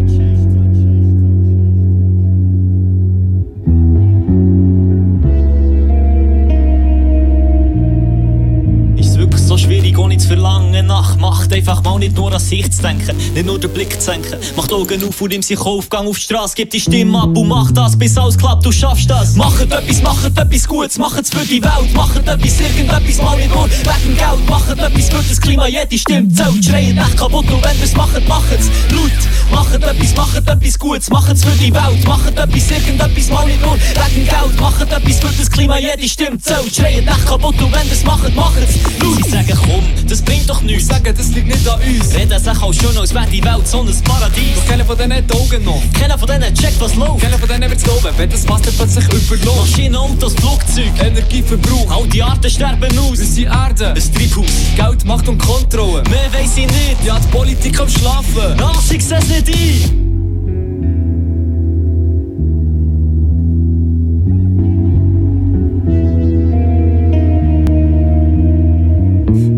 [11.19, 11.53] Macht?
[11.53, 14.39] Einfach mal nicht nur an sich zu denken, nicht nur den Blick zu senken.
[14.57, 17.37] Mach die Augen auf und nimm sich Aufgang auf die Straße, gib die Stimme ab
[17.37, 19.35] und mach das, bis alles klappt, du schaffst das.
[19.35, 23.65] Machet etwas, machet etwas Gutes, machet's für die Welt, machet etwas, irgendetwas mal nicht nur
[23.65, 27.81] wegen Geld, machet etwas für das Klima, jede Stimme zählt, schreit echt kaputt und wenn
[27.81, 29.13] ihr's macht, macht's laut.
[29.51, 33.75] Machet etwas, machet etwas Gutes, machet's für die Welt, machet etwas, irgendetwas mal nicht nur
[33.75, 37.89] wegen Geld, machet etwas für das Klima, jede Stimme zählt, schreit echt kaputt und wenn
[37.89, 39.25] ihr's macht, macht's laut.
[39.25, 40.89] Sie sagen, komm, das bringt doch nichts.
[41.07, 42.15] Sagen, das liegt nicht an uns.
[42.15, 44.57] Reden sich auch schon, als wäre die Welt so ein Paradies.
[44.57, 45.83] Doch keiner von denen Augen noch.
[45.99, 47.21] Keiner von denen checkt, was läuft.
[47.21, 49.71] Keiner von denen wird's glauben, wenn das Wasser plötzlich überläuft.
[49.71, 50.91] Maschinen, Autos, Flugzeug.
[51.01, 51.91] Energieverbrauch.
[51.91, 53.21] All die Arten sterben aus.
[53.21, 53.89] Unsere Erde.
[53.91, 54.47] Ein Treibhaus.
[54.75, 56.03] Geld, Macht und Kontrolle.
[56.11, 57.05] Mehr weiss ich nicht.
[57.05, 58.61] Ja, die Politik am Schlafen.
[58.61, 60.16] Ach, ich seh's nicht ein.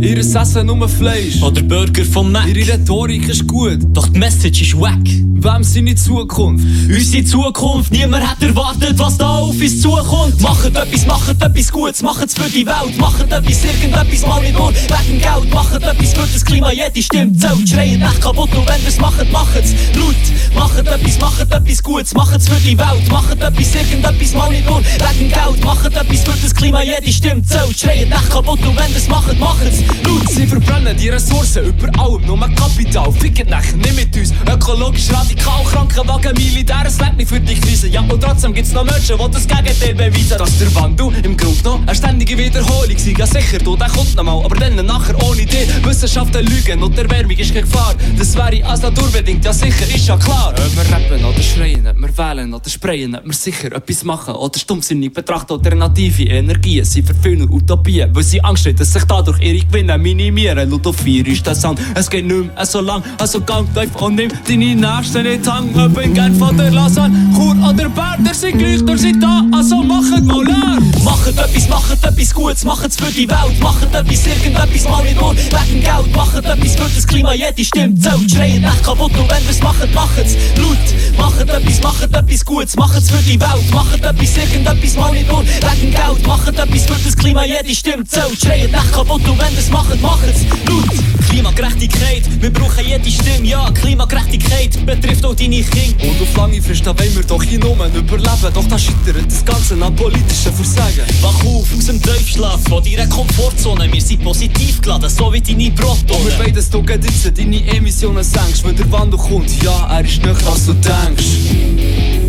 [0.00, 1.42] Ihr Essen nur Fleisch.
[1.42, 2.46] Oder Burger vom Mac.
[2.46, 3.80] Ihre Rhetorik ist gut.
[3.92, 5.02] Doch die Message ist wack.
[5.40, 6.64] Wem seine Zukunft?
[6.88, 10.40] Unsere Zukunft, niemand hat erwartet, was da auf uns zukommt.
[10.40, 12.98] Machet etwas, machet etwas Gutes, machet's für die Welt.
[12.98, 15.54] Machet etwas, irgendetwas mal nicht nur wegen Geld.
[15.54, 17.68] Machet etwas für das Klima, jede Stimme zählt.
[17.68, 20.14] Schreien echt kaputt und wenn wir's macht, macht's laut.
[20.56, 23.08] Macht etwas, macht etwas Gutes, macht's für die Welt.
[23.11, 25.64] Macht etwas, irgendetwas, mal nicht nur wegen Geld.
[25.64, 27.78] Macht etwas für das Klima, jede Stimme zählt.
[27.78, 30.29] Schreien echt kaputt und wenn wir's macht, macht's laut.
[30.29, 33.12] Sie verbrennen die Ressourcen über allem, nur Kapital.
[33.12, 34.33] Ficken nachher nicht mit uns.
[34.53, 37.88] Ökologisch radikal, Krankenwagen, Militär, es lebt nicht für die Krise.
[37.88, 40.38] Ja, und trotzdem gibt's noch Menschen, die das Gegenteil beweisen.
[40.38, 43.14] Dass der Wandel im Grunde noch eine ständige Wiederholung sei.
[43.18, 45.68] Ja, sicher, du, der kommt noch mal, aber dann nachher ohne dich.
[45.85, 47.94] Wissenschaften lügen und Erwärmung ist keine Gefahr.
[48.18, 50.55] Das wäre als naturbedingt, ja sicher, ist ja klar.
[50.57, 54.35] Ob wir rappen oder schreien, ob wir wählen oder sprayen, ob wir sicher etwas machen
[54.35, 55.55] oder stumpfsinnig betrachten.
[55.55, 59.78] Alternative Energien sind für viele Utopien, weil sie Angst haben, dass sich dadurch ihre Gewinne
[59.87, 60.71] minimieren.
[60.71, 63.95] Laut auf vier ist der Sound, es geht nicht mehr so lang, also gang tief
[63.97, 65.69] und nimm deine Nächsten nicht hang.
[65.75, 69.83] Ob in Genf oder Lausanne, Chur oder Bern, der sind gleich, der sind da, also
[69.83, 70.91] machet mal Lärm.
[71.05, 73.61] Macht etwas, macht etwas Gutes, macht's für die Welt.
[73.61, 76.17] Macht etwas, irgendetwas, mal nicht nur wegen Geld.
[76.17, 78.31] Macht etwas für das Klima, jede Stimme zählt.
[78.31, 80.77] Schreien echt kaputt und wenn wir's macht, macht's laut.
[81.17, 83.71] Macht etwas, macht etwas Gutes, macht's für die Welt.
[83.73, 86.27] Macht etwas, irgendetwas, mal nicht nur wegen Geld.
[86.27, 88.41] Macht etwas für das Klima, jede Stimme zählt.
[88.41, 91.28] Schreien echt kaputt und wenn wir's macht, macht's laut.
[91.28, 93.70] Klimagerechtigkeit, wir brauchen jede Stimme, ja.
[93.70, 96.04] Klimagerechtigkeit betrifft auch deine Kinder.
[96.04, 98.52] Und auf lange Frist, da wollen wir doch hier nur überleben.
[98.54, 101.07] Doch da scheitert das Ganze an politischen Versagen.
[101.20, 103.92] Wach auf aus dem Tiefschlaf von deiner Komfortzone.
[103.92, 106.26] Wir sind positiv geladen, so wie deine Und Protonen.
[106.26, 108.64] wir wollen, dass du jetzt deine Emissionen senkst.
[108.64, 112.28] Wenn der Wandel kommt, ja, er ist näher als du denkst.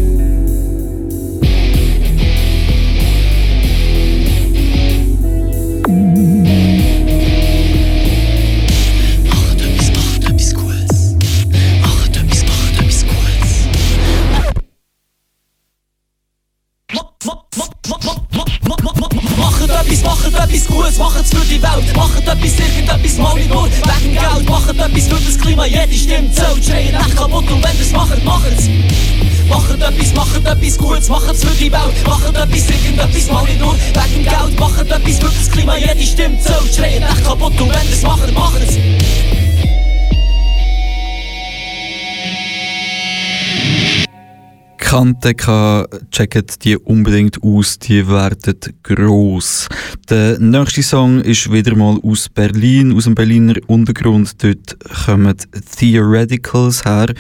[20.90, 21.96] Gutes, macht's für die Welt.
[21.96, 24.50] Macht etwas, irgendetwas, mal nicht nur wegen Geld.
[24.50, 26.66] Macht etwas für das Klima, jede Stimme zählt.
[26.66, 28.70] Schreien echt kaputt und wenn wir's macht, macht's.
[29.48, 32.08] Macht etwas, macht etwas Gutes, macht's für die Welt.
[32.08, 34.60] Macht etwas, irgendetwas, mal nicht nur wegen Geld.
[34.60, 36.76] Macht etwas für das Klima, jede Stimme zählt.
[36.76, 38.78] Schreien echt kaputt und wenn wir's macht, macht's.
[44.90, 49.70] Kanteka, checkt die unbedingt aus, die werden gross.
[50.10, 54.44] Der nächste Song ist wieder mal aus Berlin, aus dem Berliner Untergrund.
[54.44, 55.36] Dort kommen
[55.78, 57.14] Theoreticals her.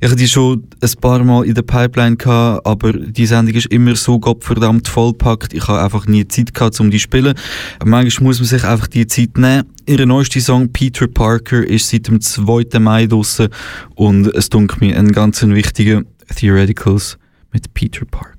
[0.00, 3.66] Ich hatte die schon ein paar Mal in der Pipeline gehabt, aber die Sendung ist
[3.66, 5.52] immer so gottverdammt vollpackt.
[5.54, 7.34] Ich habe einfach nie Zeit gehabt, um die zu spielen.
[7.84, 9.64] Manchmal muss man sich einfach die Zeit nehmen.
[9.86, 12.78] Ihr neuester Song Peter Parker ist seit dem 2.
[12.78, 13.48] Mai draussen
[13.96, 16.04] und es dunkelt mir ein ganz wichtiger
[16.34, 17.18] Theoreticals
[17.52, 18.37] mit Peter Parker.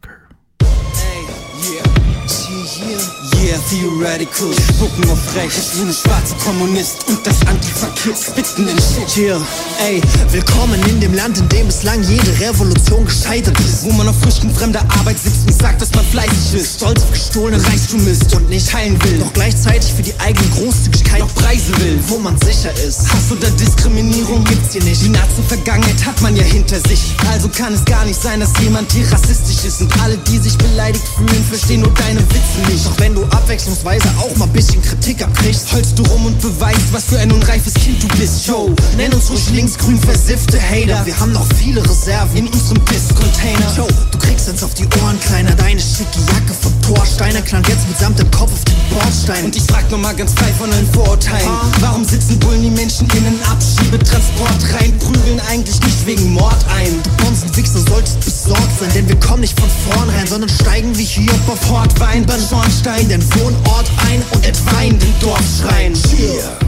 [3.42, 4.52] Yeah, theoretical.
[4.54, 5.72] Spucken auf rechts.
[5.72, 9.16] Ich bin ein schwarzer Kommunist und das Antifa-Kids spitten in Shit.
[9.16, 9.40] Yeah,
[9.80, 13.84] ey, willkommen in dem Land, in dem bislang jede Revolution gescheitert ist.
[13.86, 16.76] Wo man auf Früchten fremder Arbeit sitzt und sagt, dass man fleißig ist.
[16.76, 19.20] Stolz auf gestohlene Reichtum ist und nicht teilen will.
[19.20, 21.98] Doch gleichzeitig für die eigene Großzügigkeit noch Preise will.
[22.08, 23.08] Wo man sicher ist.
[23.08, 25.02] Hass oder Diskriminierung gibt's hier nicht.
[25.02, 27.16] Die Nazi-Vergangenheit hat man ja hinter sich.
[27.32, 29.80] Also kann es gar nicht sein, dass jemand hier rassistisch ist.
[29.80, 32.86] Und alle, die sich beleidigt fühlen, verstehen nur deine Witze nicht.
[32.86, 37.06] Doch wenn du abwechslungsweise auch mal bisschen Kritik abkriegst, holst du rum und beweist, was
[37.06, 38.48] für ein unreifes Kind du bist.
[38.48, 41.06] Yo, nenn uns ruhig linksgrün versiffte Hater.
[41.06, 43.74] Wir haben noch viele Reserven in unserem Disk-Container.
[43.76, 47.88] Yo, du kriegst jetzt auf die Ohren, Kleiner, deine schicke Jacke vom Torsteiner knallt jetzt
[47.88, 49.46] mitsamt dem Kopf auf den Bordstein.
[49.46, 51.50] Und ich frag nur mal ganz frei von allen Vorurteilen.
[51.80, 54.98] Warum sitzen Bullen die Menschen in den Abschiebetransport rein?
[55.00, 57.02] Prügeln eigentlich nicht wegen Mord ein.
[57.04, 61.32] Du Bonzenwichser solltest besorgt sein, denn wir kommen nicht von vornherein, sondern steigen wie hier
[61.48, 65.94] auf Hortwein beim Schornstein, den Wohnort ein und entweihen den Dorfschrein.
[66.18, 66.60] Yeah.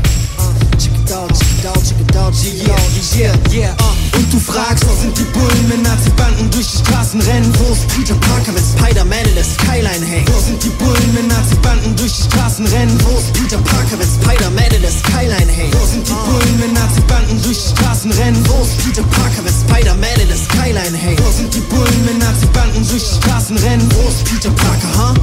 [3.13, 3.75] Yeah, yeah.
[3.81, 4.17] Uh.
[4.17, 7.53] Und du fragst, wo sind die Bullen, wenn Nazi-Banden durch die Straßen rennen?
[7.59, 10.29] Wo ist Peter Parker, wenn Spider-Man in der Skyline hängt?
[10.33, 12.97] Wo sind die Bullen, wenn Nazi-Banden durch die Straßen rennen?
[13.03, 15.75] Wo ist Peter Parker, wenn Spider-Man in der Skyline hängt?
[15.75, 18.43] Wo sind die Bullen, wenn Nazi-Banden durch die Straßen rennen?
[18.47, 21.19] Wo ist Peter Parker, wenn Spider-Man in der Skyline hängt?
[21.21, 23.87] Wo sind die Bullen, wenn Nazi-Banden durch die Straßen rennen?
[23.93, 25.13] Wo ist Peter Parker, huh?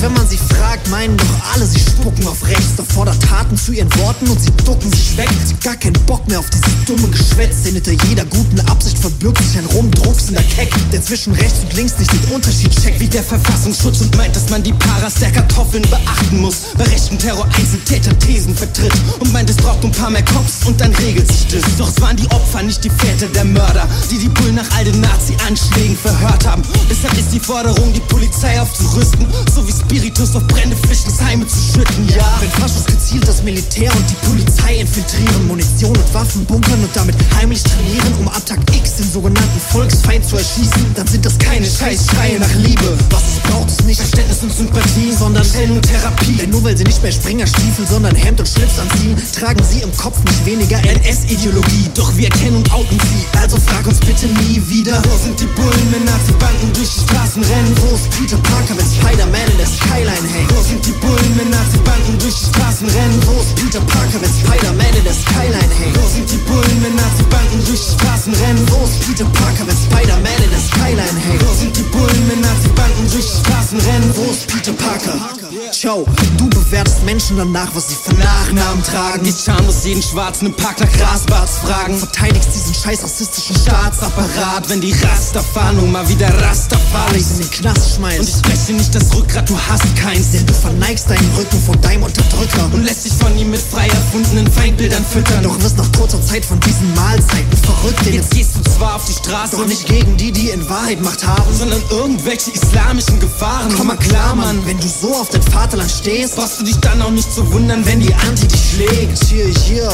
[0.00, 2.76] Wenn man sie fragt, meinen doch alle, sie spucken auf rechts.
[2.76, 5.28] Doch fordert Taten zu ihren Worten und sie ducken sich weg.
[5.44, 7.62] Sie gar keinen Bock mehr auf dieses dumme Geschwätz.
[7.64, 11.98] Denn hinter jeder guten Absicht verbirgt sich ein rumdrucksender Keck, der zwischen rechts und links
[11.98, 13.00] nicht den Unterschied checkt.
[13.00, 16.56] Wie der Verfassungsschutz und meint, dass man die Paras der Kartoffeln beachten muss.
[16.76, 20.80] Bei rechten Terror Einzeltäter Thesen vertritt und meint, es braucht ein paar mehr Cops und
[20.80, 21.62] dann regelt sich das.
[21.76, 24.84] Doch es waren die Opfer, nicht die Väter der Mörder, die die Bullen nach all
[24.84, 26.62] den Nazi-Anschlägen verhört haben.
[26.88, 31.58] Deshalb ist die Forderung, die Polizei aufzurüsten, so wie Spiritus auf brennende Flüchtlingsheime zu
[31.88, 32.08] schütten.
[32.16, 36.80] Ja, wenn Faschos gezielt das Militär und die Polizei in infiltrieren, Munition und Waffen bunkern
[36.82, 41.24] und damit heimlich trainieren, um ab Tag X den sogenannten Volksfeind zu erschießen, dann sind
[41.24, 42.96] das keine Scheißschreie nach Liebe.
[43.10, 46.36] Was es braucht, ist nicht Verständnis und Sympathie, sondern Zellen und Therapie.
[46.40, 49.94] Denn nur weil sie nicht mehr Springerstiefel, sondern Hemd und Schlips anziehen, tragen sie im
[49.96, 51.90] Kopf nicht weniger NS-Ideologie.
[51.94, 55.02] Doch wir kennen und outen sie, also frag uns bitte nie wieder.
[55.04, 57.74] Wo sind die Bullen, wenn Nazi-Banden durch die Straßen rennen?
[57.82, 60.56] Wo ist Peter Parker, wenn Spider-Man in der Skyline hängt?
[60.56, 63.22] Wo sind die Bullen, wenn Nazi-Banden durch die Straßen rennen?
[63.26, 65.96] Wo ist Peter Parker, wenn Spider-Man in der Skyline hängt?
[65.96, 68.66] Wo sind die Bullen, wenn Nazi-Banden durch die Straßen rennen?
[68.70, 71.42] Wo ist Peter Parker, wenn Spider-Man in der Skyline hängt?
[71.46, 74.10] Wo sind die Bullen, wenn Nazi-Banden durch die Straßen rennen?
[74.14, 75.37] Wo ist Peter Parker?
[75.72, 76.06] Ciao,
[76.36, 79.22] du bewertest Menschen danach, was sie für Nachnamen tragen.
[79.24, 81.98] Gehst schamlos jeden Schwarzen im Park nach Grasbarts fragen.
[81.98, 88.20] Verteidigst diesen scheiß rassistischen Staatsapparat, wenn die Rasterfahndung mal wieder Rastafaris in den Knast schmeißt.
[88.20, 91.76] Und ich breche nicht das Rückgrat, du hast keins, denn du verneigst deinen Rücken vor
[91.76, 95.42] deinem Unterdrücker und lässt dich von ihm mit frei erfundenen Feindbildern füttern.
[95.42, 98.06] Doch wirst nach kurzer Zeit von diesen Mahlzeiten verrückt.
[98.06, 101.00] Denn jetzt gehst du zwar auf die Straße, doch nicht gegen die, die in Wahrheit
[101.02, 103.72] Macht haben, sondern irgendwelche islamischen Gefahren.
[103.76, 107.02] Komm mal klar, Mann, wenn du so auf dein Vaterland stehst, brauchst du dich dann
[107.02, 109.24] auch nicht zu wundern, wenn die Anti dich schlägt.
[109.24, 109.90] Hier, hier,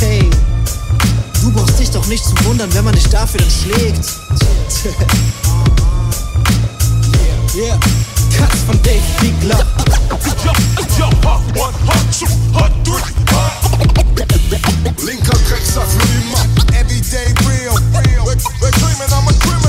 [0.00, 0.28] hey.
[1.40, 4.04] Du brauchst dich doch nicht zu wundern, wenn man dich dafür dann schlägt.
[7.54, 7.78] yeah, yeah.
[8.36, 9.64] Cuts von Dave Biegler.
[15.06, 15.86] Linker Drecksack.
[16.74, 17.78] Everyday real.
[18.24, 19.67] We're, we're dreaming, I'm a criminal.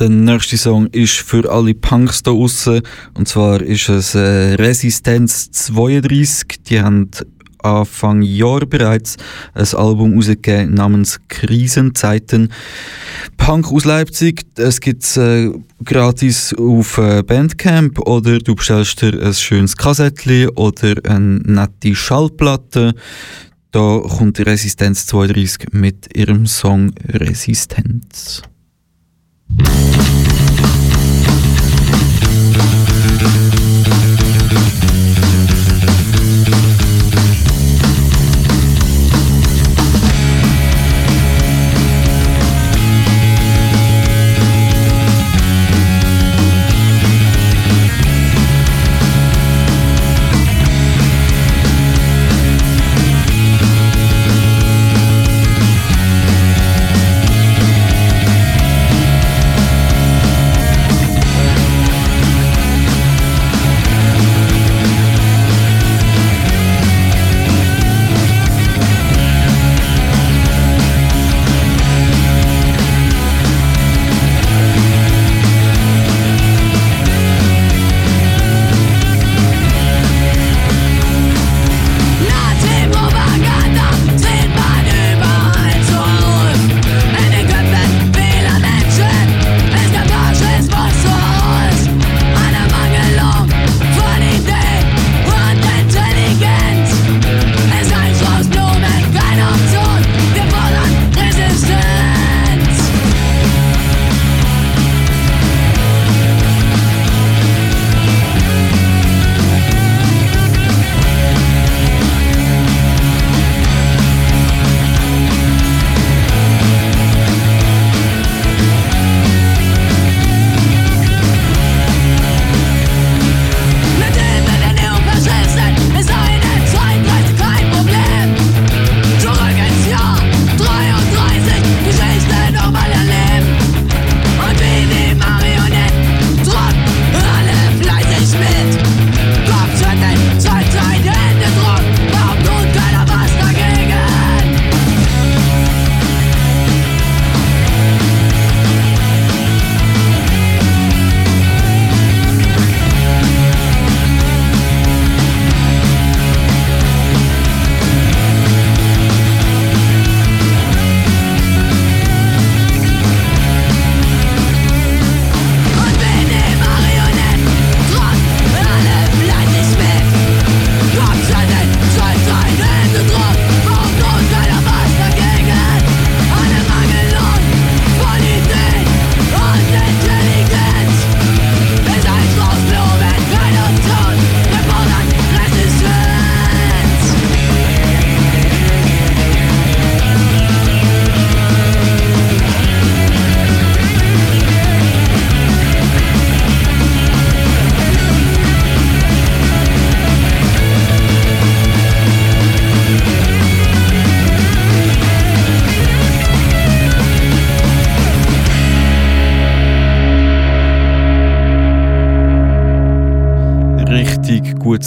[0.00, 2.80] Der nächste Song ist für alle Punks da draussen.
[3.12, 6.62] Und zwar ist es äh, Resistenz 32.
[6.66, 7.10] Die haben
[7.58, 9.18] Anfang Jahr bereits
[9.52, 12.50] ein Album rausgegeben namens Krisenzeiten.
[13.36, 15.52] Punk aus Leipzig, es gibt äh,
[15.84, 22.94] gratis auf äh, Bandcamp oder du bestellst dir ein schönes Kassettchen oder eine nette Schallplatte.
[23.70, 28.42] Da kommt Resistenz 32 mit ihrem Song Resistenz.
[29.58, 30.29] Thank you.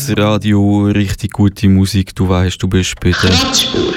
[0.03, 2.13] Gutes Radio, richtig gute Musik.
[2.15, 3.93] Du weißt, du bist bei der Kratzspur,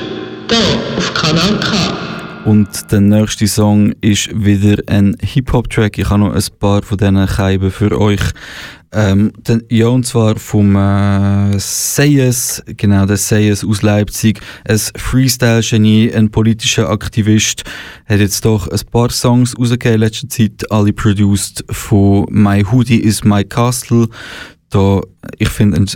[0.49, 2.49] hier auf Kanal K.
[2.49, 5.99] Und der nächste Song ist wieder ein Hip-Hop-Track.
[5.99, 8.21] Ich habe noch ein paar von diesen Scheiben für euch.
[8.93, 14.41] Ähm, den, ja, und zwar vom äh, Seyes, genau, der Seyes aus Leipzig.
[14.65, 17.65] Ein Freestyle-Genie, ein politischer Aktivist.
[18.07, 23.01] Hat jetzt doch ein paar Songs rausgegeben in letzter Zeit, alle produced von My Hoodie
[23.01, 24.07] is My Castle.
[24.71, 25.01] Da,
[25.39, 25.87] ich finde ihn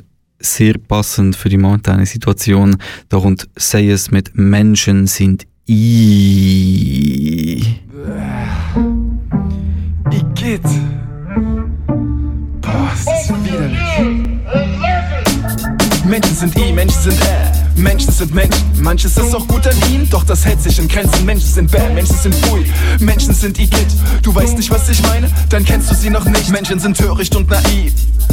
[0.41, 2.77] sehr passend für die momentane Situation.
[3.09, 7.63] Da kommt Seyes mit Menschen sind I.
[10.11, 10.63] Igitt.
[12.61, 13.81] Boah, ist das widerlich.
[16.05, 17.70] Menschen sind I, Menschen sind Ä.
[17.81, 21.25] Menschen sind Menschen, manches ist auch gut an ihnen, doch das hält sich in Grenzen.
[21.25, 22.65] Menschen sind bad, Menschen sind Pui,
[22.99, 23.89] Menschen sind Igitt.
[24.23, 25.31] Du weißt nicht, was ich meine?
[25.49, 26.51] Dann kennst du sie noch nicht.
[26.51, 27.93] Menschen sind töricht und naiv.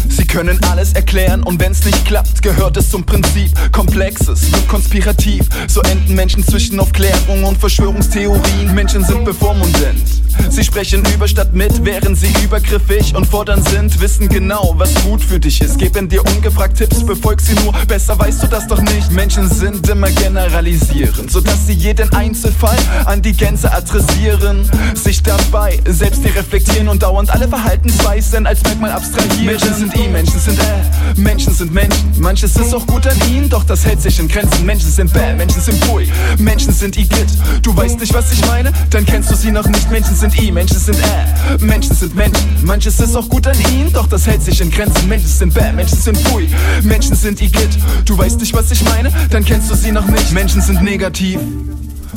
[0.10, 3.50] Sie können alles erklären und wenn's nicht klappt, gehört es zum Prinzip.
[3.72, 5.48] Komplexes wird konspirativ.
[5.68, 8.74] So enden Menschen zwischen Aufklärung und Verschwörungstheorien.
[8.74, 10.04] Menschen sind bevormundend.
[10.50, 14.00] Sie sprechen über statt mit, während sie übergriffig und fordernd sind.
[14.00, 15.78] Wissen genau, was gut für dich ist.
[15.78, 17.74] Geben dir ungefragt Tipps, befolg sie nur.
[17.88, 19.12] Besser weißt du das doch nicht.
[19.12, 24.70] Menschen sind immer generalisierend, sodass sie jeden Einzelfall an die Gänze adressieren.
[24.96, 29.46] Sich dabei selbst reflektieren und dauernd alle Verhaltensweisen als Merkmal abstrahieren.
[29.46, 32.12] Menschen sind I, Menschen sind Ä, Menschen sind Menschen.
[32.18, 34.66] Manches ist auch gut an ihnen, doch das hält sich in Grenzen.
[34.66, 36.08] Menschen sind Bäh, Menschen sind Pui,
[36.40, 37.30] Menschen sind Igitt.
[37.62, 38.72] Du weißt nicht, was ich meine?
[38.90, 39.92] Dann kennst du sie noch nicht.
[39.92, 42.48] Menschen sind I, Menschen sind Ä, Menschen sind Menschen.
[42.64, 45.08] Manches ist auch gut an ihnen, doch das hält sich in Grenzen.
[45.08, 46.50] Menschen sind Bäh, Menschen sind Pui,
[46.82, 47.70] Menschen sind Igitt.
[48.06, 49.12] Du weißt nicht, was ich meine?
[49.30, 50.32] Dann kennst du sie noch nicht.
[50.32, 51.40] Menschen sind negativ.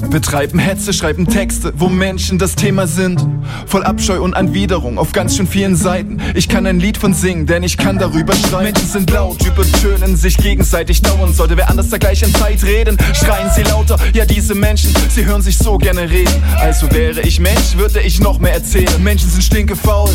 [0.09, 3.25] Betreiben Hetze, schreiben Texte, wo Menschen das Thema sind.
[3.67, 6.21] Voll Abscheu und Anwiderung auf ganz schön vielen Seiten.
[6.35, 8.65] Ich kann ein Lied von singen, denn ich kann darüber schreiben.
[8.65, 11.37] Menschen sind laut, übertönen sich gegenseitig dauernd.
[11.37, 13.99] Sollte wer anders der gleichen Zeit reden, schreien sie lauter.
[14.15, 16.43] Ja, diese Menschen, sie hören sich so gerne reden.
[16.59, 19.03] Also wäre ich Mensch, würde ich noch mehr erzählen.
[19.03, 20.11] Menschen sind stinkefaul.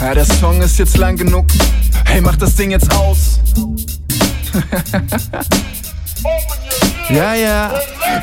[0.00, 1.46] Ja, der Song ist jetzt lang genug.
[2.04, 3.38] Hey, mach das Ding jetzt aus.
[7.10, 7.72] Ja, ja.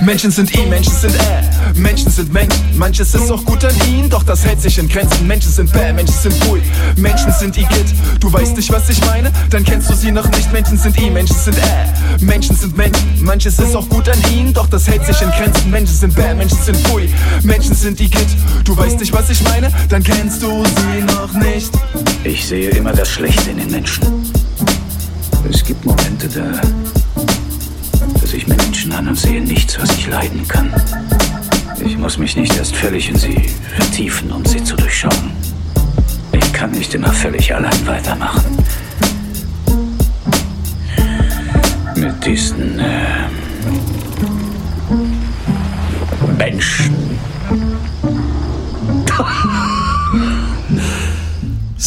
[0.02, 1.50] Menschen sind I, Menschen sind Ä.
[1.76, 2.60] Menschen sind Menschen.
[2.78, 5.28] Manches ist auch gut an ihnen, doch das hält sich in Grenzen.
[5.28, 6.62] Menschen sind Bäh, Menschen sind Pui.
[6.96, 7.88] Menschen sind Igitt.
[8.20, 9.32] Du weißt nicht, was ich meine?
[9.50, 10.52] Dann kennst du sie noch nicht.
[10.52, 12.24] Menschen sind I, Menschen sind Ä.
[12.24, 13.24] Menschen sind Menschen.
[13.24, 15.70] Manches ist auch gut an ihnen, doch das hält sich in Grenzen.
[15.70, 17.10] Menschen sind Bäh, Menschen sind Pui.
[17.44, 18.30] Menschen sind Igitt.
[18.64, 19.72] Du weißt nicht, was ich meine?
[19.90, 21.72] Dann kennst du sie noch nicht.
[22.24, 24.04] Ich sehe immer das Schlechte in den Menschen.
[25.50, 26.62] Es gibt Momente, da,
[28.30, 30.72] sehe ich mir Menschen an und sehe nichts, was ich leiden kann.
[31.84, 35.32] Ich muss mich nicht erst völlig in sie vertiefen, um sie zu durchschauen.
[36.32, 38.56] Ich kann nicht immer völlig allein weitermachen.
[41.96, 43.30] Mit diesen äh,
[46.38, 46.94] Menschen.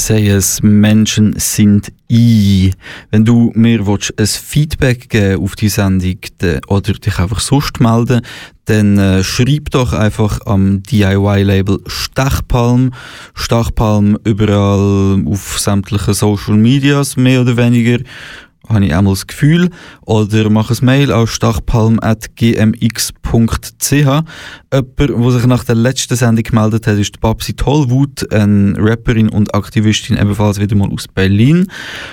[0.03, 2.73] Sei es Menschen sind I.
[3.13, 7.79] Wenn du mir willst, ein Feedback geben auf die Sendung de, oder dich einfach sonst
[7.79, 8.23] melden,
[8.65, 12.93] dann äh, schreib doch einfach am DIY-Label Stechpalm.
[13.35, 18.03] Stechpalm überall auf sämtlichen Social Medias, mehr oder weniger
[18.69, 19.71] habe ich einmal das Gefühl.
[20.03, 23.93] Oder mach ein Mail an stachpalm.gmx.ch.
[23.93, 24.27] Jemand,
[24.99, 30.17] der sich nach der letzten Sendung gemeldet hat, ist Babsi Tollwut, eine Rapperin und Aktivistin,
[30.17, 31.67] ebenfalls wieder mal aus Berlin.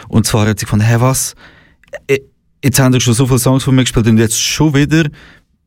[0.07, 1.35] Und zwar hat sie gefunden, hä, was?
[2.63, 5.05] Jetzt haben wir schon so viele Songs von mir gespielt und jetzt schon wieder.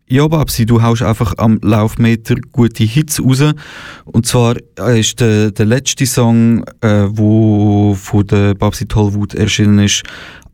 [0.09, 3.43] Ja, Babsi, du haust einfach am Laufmeter gute Hits raus.
[4.05, 4.57] Und zwar
[4.95, 10.03] ist der, der letzte Song, äh, von der Babsi Tollwut erschienen ist,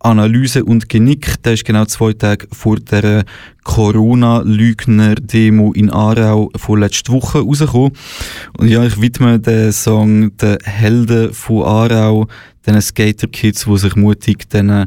[0.00, 1.42] Analyse und Genick.
[1.42, 3.24] Der ist genau zwei Tage vor der
[3.64, 7.90] Corona-Lügner-Demo in Aarau von letzter Woche rausgekommen.
[8.56, 12.28] Und ja, ich widme den Song den Helden von Aarau,
[12.66, 14.86] den Skater-Kids, die sich mutig den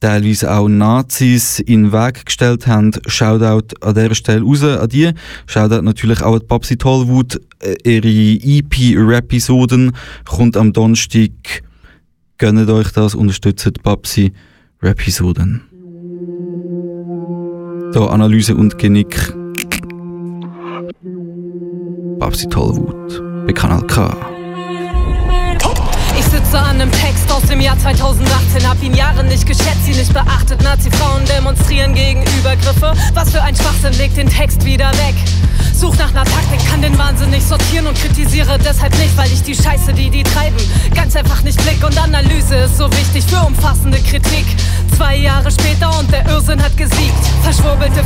[0.00, 2.90] teilweise auch Nazis in den Weg gestellt haben.
[3.06, 5.10] Shoutout an dieser Stelle raus an die.
[5.46, 7.40] Shoutout natürlich auch an Babsi Tollwut.
[7.60, 9.92] Äh, Ihre EP-Rapisoden
[10.24, 11.62] kommt am Donnerstag.
[12.40, 14.32] Gönnt euch das, unterstützt Babsi
[14.80, 15.60] Rapisoden.
[17.92, 19.14] Da Analyse und Genick.
[22.18, 24.16] Babsi Tollwut bei Kanal K.
[26.50, 30.12] Sitze an einem Text aus dem Jahr 2018, hab ihn Jahre nicht geschätzt, sie nicht
[30.12, 30.60] beachtet.
[30.62, 32.92] Nazi-Frauen demonstrieren gegen Übergriffe.
[33.14, 35.14] Was für ein Schwachsinn, legt den Text wieder weg.
[35.72, 39.42] Such nach ner Taktik, kann den Wahnsinn nicht sortieren und kritisiere deshalb nicht, weil ich
[39.44, 40.58] die Scheiße, die die treiben,
[40.92, 41.84] ganz einfach nicht blick.
[41.84, 44.46] Und Analyse ist so wichtig für umfassende Kritik.
[44.96, 47.09] Zwei Jahre später und der Irrsinn hat gesiegt.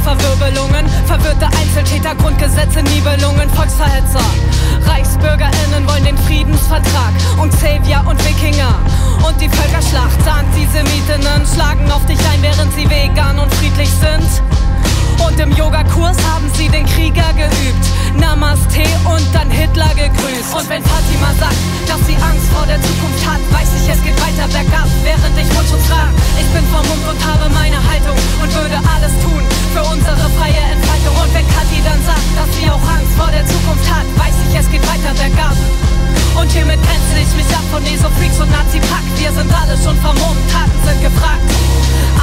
[0.04, 4.20] Verwirbelungen, verwirrte Einzeltäter, Grundgesetze, Nibelungen, Volksverhetzer.
[4.86, 8.74] ReichsbürgerInnen wollen den Friedensvertrag und Xavier und Wikinger.
[9.26, 14.63] Und die Völkerschlacht, Antisemitinnen schlagen auf dich ein, während sie vegan und friedlich sind.
[15.20, 17.86] Und im Yogakurs haben sie den Krieger geübt.
[18.18, 20.54] Namaste und dann Hitler gegrüßt.
[20.54, 24.16] Und wenn Fatima sagt, dass sie Angst vor der Zukunft hat, weiß ich, es geht
[24.20, 26.14] weiter bergab, während ich Mundschutz trage.
[26.38, 29.42] Ich bin vermummt und habe meine Haltung und würde alles tun
[29.74, 31.14] für unsere freie Entfaltung.
[31.18, 34.54] Und wenn Kathi dann sagt, dass sie auch Angst vor der Zukunft hat, weiß ich,
[34.54, 35.56] es geht weiter bergab.
[36.38, 39.04] Und hiermit grenze ich mich ab von Esofreaks und Nazi-Pack.
[39.18, 41.42] Wir sind alle schon vermummt, Taten sind gefragt.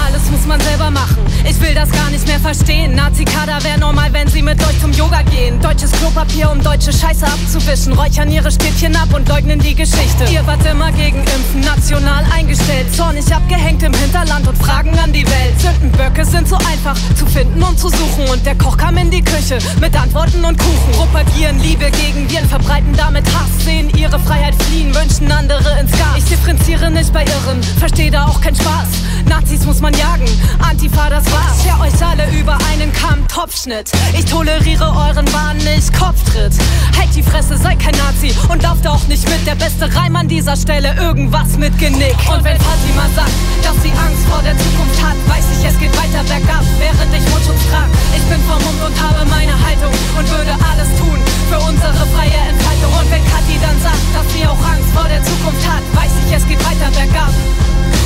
[0.06, 1.18] Alles muss man selber machen.
[1.44, 2.81] Ich will das gar nicht mehr verstehen.
[2.88, 5.60] Nazi-Kader wäre normal, wenn sie mit euch zum Yoga gehen.
[5.62, 7.94] Deutsches Klopapier, um deutsche Scheiße abzuwischen.
[7.94, 10.26] Räuchern ihre Stäbchen ab und leugnen die Geschichte.
[10.32, 12.94] Ihr wart immer gegen Impfen, national eingestellt.
[12.96, 15.60] Zornig abgehängt im Hinterland und Fragen an die Welt.
[15.60, 18.30] Sündenböcke sind so einfach zu finden und zu suchen.
[18.32, 20.92] Und der Koch kam in die Küche mit Antworten und Kuchen.
[20.94, 23.66] Propagieren Liebe gegen Viren, verbreiten damit Hass.
[23.66, 26.18] Sehen ihre Freiheit fliehen, wünschen andere ins Gas.
[26.18, 28.88] Ich differenziere nicht bei Irren, verstehe da auch keinen Spaß.
[29.28, 30.28] Nazis muss man jagen,
[30.60, 31.64] Antifa das war's.
[31.64, 33.92] Scher euch alle über einen Kamm, Topfschnitt.
[34.18, 36.54] Ich toleriere euren Wahn nicht, Kopftritt.
[36.98, 39.46] Halt die Fresse, sei kein Nazi und lauft auch nicht mit.
[39.46, 42.16] Der beste Reim an dieser Stelle, irgendwas mit Genick.
[42.32, 45.92] Und wenn Fatima sagt, dass sie Angst vor der Zukunft hat, weiß ich, es geht
[45.98, 47.92] weiter bergab, während ich Mundschutz trage.
[48.16, 51.20] Ich bin vermummt und habe meine Haltung und würde alles tun
[51.52, 52.92] für unsere freie Entfaltung.
[52.96, 56.32] Und wenn Kathi dann sagt, dass sie auch Angst vor der Zukunft hat, weiß ich,
[56.32, 57.34] es geht weiter bergab.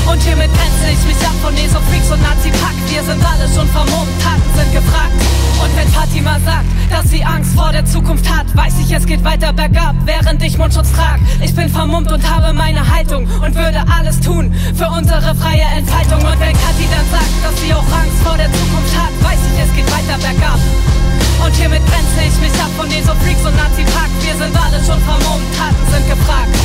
[0.10, 2.78] Und hiermit grenze ich mich ab von Esofreaks und Nazi-Pack.
[2.90, 5.14] Wir sind alle schon vermummt, Taten sind gefragt.
[5.62, 9.24] Und wenn Fatima sagt, dass sie Angst vor der Zukunft hat, weiß ich, es geht
[9.24, 11.20] weiter bergab, während ich Mundschutz trag.
[11.42, 16.20] Ich bin vermummt und habe meine Haltung und würde alles tun für unsere freie Entfaltung.
[16.20, 19.64] Und wenn Kathi dann sagt, dass sie auch Angst vor der Zukunft hat, weiß ich,
[19.64, 20.60] es geht weiter bergab.
[21.44, 24.10] Und hiermit grenze ich mich ab von Esofreaks und Nazi-Pack.
[24.22, 26.56] Wir sind alle schon vermummt, Taten sind gefragt.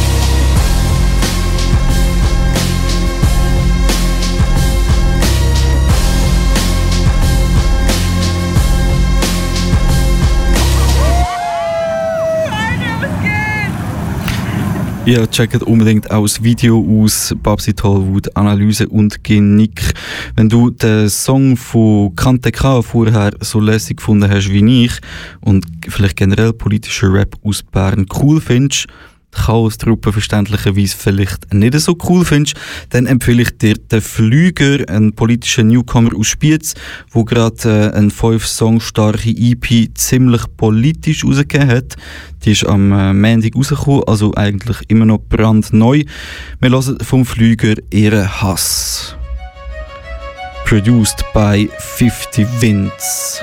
[15.11, 19.93] Ja, checkt unbedingt auch das Video aus Babsi Tollwood, Analyse und Genick.
[20.37, 24.93] Wenn du den Song von Kante K vorher so lässig gefunden hast wie ich
[25.41, 28.87] und vielleicht generell politischer Rap aus Bern cool findest,
[29.33, 32.57] Chaos-Truppe verständlicherweise vielleicht nicht so cool findest,
[32.91, 36.75] dann empfehle ich dir den Flüger, einen politischen Newcomer aus Spiez,
[37.11, 41.97] wo gerade äh, eine 5 Song starke EP ziemlich politisch rausgegeben hat.
[42.45, 46.03] Die ist am äh, Montag rausgekommen, also eigentlich immer noch brandneu.
[46.61, 49.17] Wir hören vom Flüger ihren Hass.
[50.65, 53.43] Produced by 50 Winds.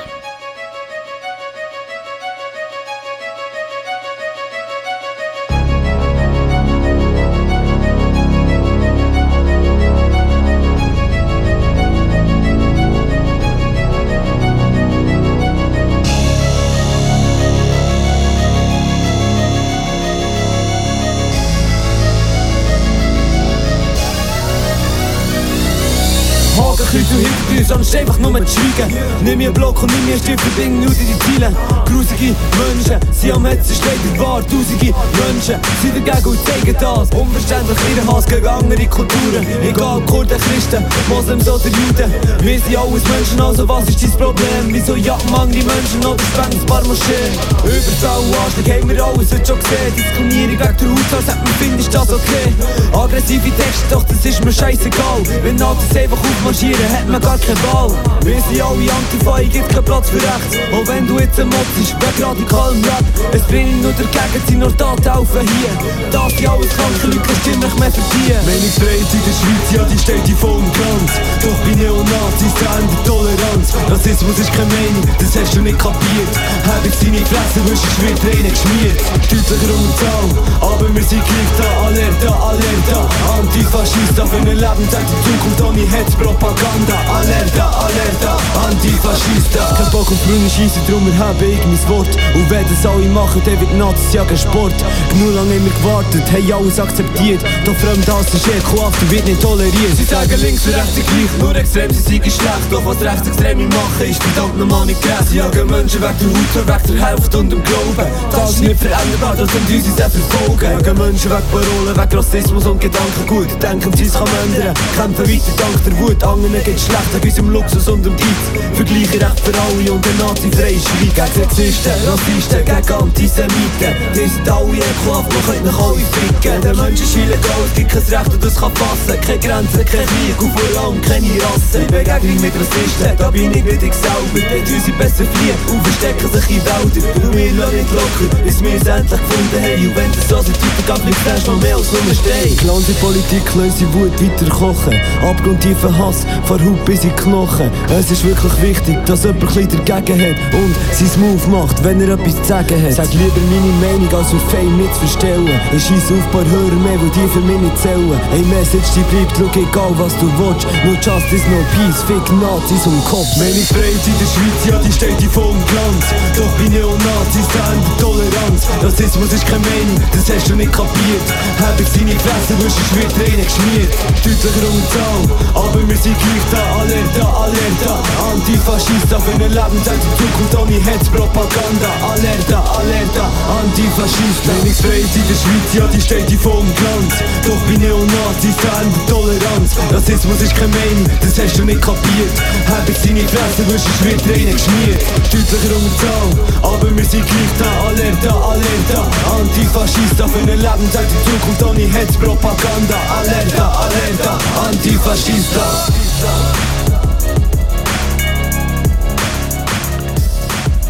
[26.87, 28.95] Und hinter uns, sonst einfach nur zu schweigen.
[29.21, 31.51] Nimm mir Block und nimm mir einen Stift, verbring nur die Ziele.
[31.85, 34.41] Grusige Menschen, sie am Hetzen steht in Wahr.
[34.41, 37.09] Tausende Menschen sind dagegen und zeigen das.
[37.11, 39.45] Unverständlich ihren Hass gegen andere Kulturen.
[39.63, 42.13] Egal, Kurden, Christen, Moslems oder Juden.
[42.39, 44.63] Wir sind alles Menschen, also was ist dein Problem?
[44.69, 47.35] Wieso jagen man die Menschen oder sprengen ein paar Moscheen?
[47.65, 49.93] Überzahl und Anschlag haben wir alles heute schon gesehen.
[49.97, 52.47] Diskriminierung wegen der Hautfarbe, sagt man, findest das okay?
[52.93, 55.19] Aggressive Texte, doch das ist mir scheißegal.
[55.43, 57.91] Wenn Nazis einfach aufmarschieren, hat man gar keine Wahl.
[58.23, 60.53] Wir sind alle Antifa, gibt keinen Platz für rechts.
[60.73, 63.05] Auch wenn du jetzt ein Motz bist, weg radikal im Rap.
[63.31, 65.73] Es bringt nur dagegen, sind nur Taten auf hier.
[66.11, 68.41] Das sind alles kranke Leute, die Stimme nicht mehr verdienen.
[68.45, 71.11] Meinungsfreiheit in der Schweiz, ja, die steht hier voll und ganz.
[71.41, 73.73] Doch bei Neonazis die Toleranz.
[73.89, 76.31] Rassismus ist keine Meinung, das hast du nicht kapiert.
[76.67, 78.99] Hab ich seine Fresse, wischst wird rein geschmiert.
[79.31, 80.29] Deutlicher Unterzahl,
[80.61, 81.69] aber wir sind gleich da.
[81.87, 82.99] Alerta, Alerta,
[83.39, 86.66] Antifaschista für ein Leben, sagt die Zukunft ohne Hetzpropaganda.
[86.67, 88.37] Propaganda Alerta, Alerta,
[88.67, 92.09] Antifaschista Kein Bock auf grüne Scheisse, drum erhebe ich mein Wort.
[92.35, 94.73] Und wenn das alle machen, dann wird Nazis jagen Sport.
[95.09, 97.41] Genug lange immer gewartet, haben alles akzeptiert.
[97.65, 99.95] Doch Fremdhass ist ekelhaft und wird nicht toleriert.
[99.95, 104.09] Sie sagen links und rechts gleich, nur extrem sie sind schlecht Doch was Rechtsextreme machen,
[104.09, 107.49] ist verdammt nochmal nicht gerecht Sie jagen Menschen weg der Haut, weg der Hälfte und
[107.51, 108.11] dem Glauben.
[108.31, 110.71] Das ist nicht veränderbar, das sind uns sehr verfolgen.
[110.71, 115.53] Jagen Menschen weg Parolen, weg Rassismus und Gedankengut Denken, sie es kann ändern, kämpfen weiter
[115.57, 119.53] dank der Wut Anderen geht's schlecht, wegen unserem Luxus und dem Geiz Vergleiche recht für
[119.53, 123.93] alle und eine nazi-freie Schweiz Gegen Sexisten, Rassisten, gegen Antisemiten.
[124.13, 126.61] Die sind alle ekelhaft, man könnte nach alle ficken.
[126.61, 129.19] Der Mensch ist illegal, es gibt kein Recht und das kann passen.
[129.21, 131.79] Keine Grenzen, kein Krieg vor allem keine Rasse.
[131.89, 134.37] Begegne mich mit Rassisten, da bin ich nicht ich selber.
[134.37, 138.61] Die unsere besser fliehen und verstecken sich in Wälder Und wir lassen nicht locker, bis
[138.61, 139.87] wir es endlich gefunden haben.
[139.87, 143.55] Und wenn das so Zeiten geht, bleibt erst mal mehr als nur stehen Klante Politik
[143.55, 144.95] löst die Wut weiter kochen.
[145.21, 147.69] Abgrundtiefer Hass, von Haut bis in die Knochen.
[147.91, 152.15] Es ist wirklich wichtig, dass jemand ein dagegen hat Und sein Move macht, wenn er
[152.15, 152.93] etwas zu sagen hat.
[152.93, 156.79] Sag lieber meine Meinung, als für Fame nicht zu verstellen Ich scheiss auf paar Hörer
[156.87, 158.15] mehr, weil die für mich nicht zählen.
[158.31, 160.63] Ey, Message, die bleibt, schau egal was du willst.
[160.87, 163.27] Nur Justice, no Peace, fick Nazis um Kopf.
[163.35, 166.05] Meinungsfreiheit in der Schweiz, ja die steht in vollem Glanz.
[166.39, 168.71] Doch bei Neonazis der Toleranz.
[168.79, 171.27] Rassismus ist keine Meinung, das hast du nicht kapiert.
[171.59, 173.91] Hab ich seine Fresse, wusch ist wird Tränen geschmiert.
[174.23, 175.23] Deutlicher um die Zahl,
[175.59, 177.93] aber wir sind gleich da Alerta, Alerta,
[178.31, 181.89] Antifaschista Für eine Lebenszeit in Zukunft ohne Hetzpropaganda.
[182.03, 183.25] Alerta, Alerta,
[183.61, 184.51] Antifaschista.
[184.51, 187.13] Meinungsfreiheit in der Schweiz, ja die steht in vollem Glanz.
[187.45, 189.71] Doch bei Neonazis der Toleranz.
[189.91, 192.33] Rassismus ist keine Meinung, das hast du nicht kapiert.
[192.67, 195.01] Hab ich seine Fresse, wusch ist wird Tränen geschmiert.
[195.31, 196.29] Deutlicher um die Zahl,
[196.61, 197.69] aber wir sind gleich da.
[197.87, 198.99] Alerta, Alerta,
[199.37, 202.97] Antifaschista Für eine Lebenszeit in Zukunft ohne Hetzpropaganda.
[203.17, 206.06] Alerta, Alerta, Antifaschista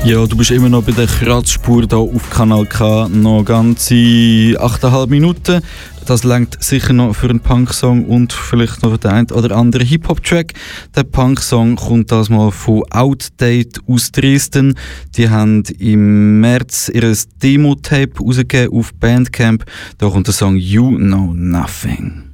[0.08, 3.10] Ja, du bist immer noch bei der Kratzspur hier auf Kanal K.
[3.10, 5.62] Noch ganze 8,5 Minuten.
[6.06, 9.86] Das langt sicher noch für einen Punk-Song und vielleicht noch für den einen oder anderen
[9.86, 10.54] Hip-Hop-Track.
[10.96, 14.76] Der Punk-Song kommt das mal von Outdate aus Dresden.
[15.18, 17.14] Die haben im März ihr
[17.44, 19.66] Demo-Tape rausgegeben auf Bandcamp.
[19.98, 22.27] Da kommt der Song You Know Nothing.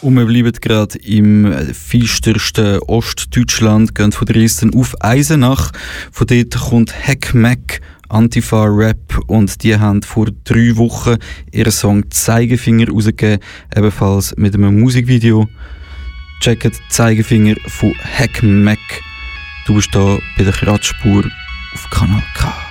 [0.00, 5.72] Und wir bleiben gerade im feistersten Ostdeutschland, gehen von Dresden auf Eisenach.
[6.12, 11.16] Von dort kommt Hack Mac, Antifa Rap und die haben vor drei Wochen
[11.50, 13.40] ihren Song Zeigefinger rausgegeben,
[13.76, 15.48] ebenfalls mit einem Musikvideo.
[16.40, 18.78] Checkt Zeigefinger von Hack Mac.
[19.66, 21.24] Du bist da bei der Kratzspur
[21.74, 22.67] auf Kanal K.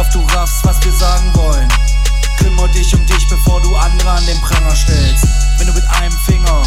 [0.00, 1.68] hoffe, du raffst, was wir sagen wollen.
[2.38, 5.26] Kümmer dich um dich, bevor du andere an den Pranger stellst.
[5.58, 6.62] Wenn du mit einem Finger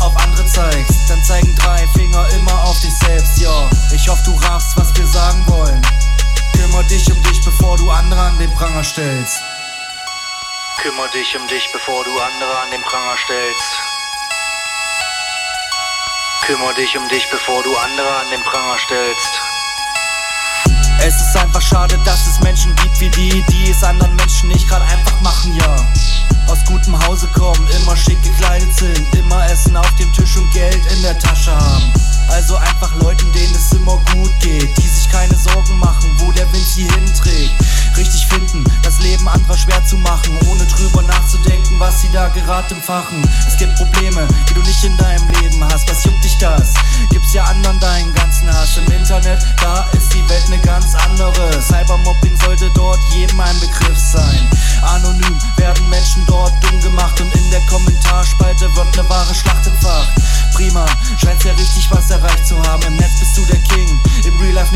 [0.00, 3.70] auf andere zeigst, dann zeigen drei Finger immer auf dich selbst, ja.
[3.94, 5.80] Ich hoffe, du raffst, was wir sagen wollen.
[6.52, 9.40] Kümmer dich um dich, bevor du andere an den Pranger stellst.
[10.82, 13.80] Kümmer dich um dich, bevor du andere an den Pranger stellst.
[16.44, 19.53] Kümmer dich um dich, bevor du andere an den Pranger stellst.
[21.06, 24.66] Es ist einfach schade, dass es Menschen gibt wie die, die es anderen Menschen nicht
[24.66, 25.76] gerade einfach machen, ja.
[26.46, 30.80] Aus gutem Hause kommen, immer schick gekleidet sind, immer Essen auf dem Tisch und Geld
[30.96, 31.92] in der Tasche haben.
[32.28, 36.50] Also einfach Leuten, denen es immer gut geht, die sich keine Sorgen machen, wo der
[36.54, 37.52] Wind sie hinträgt.
[37.96, 42.74] Richtig finden, das Leben anderer schwer zu machen, ohne drüber nachzudenken, was sie da gerade
[42.74, 43.22] empfachen.
[43.46, 45.88] Es gibt Probleme, die du nicht in deinem Leben hast.
[45.88, 46.74] Was juckt dich das?
[47.10, 51.62] Gibt's ja anderen deinen ganzen Hass im Internet, da ist die Welt ne ganz andere.
[51.62, 54.50] Cybermobbing sollte dort jedem ein Begriff sein.
[54.82, 60.10] Anonym werden Menschen dort dumm gemacht und in der Kommentarspalte wird ne wahre Schlacht entfacht.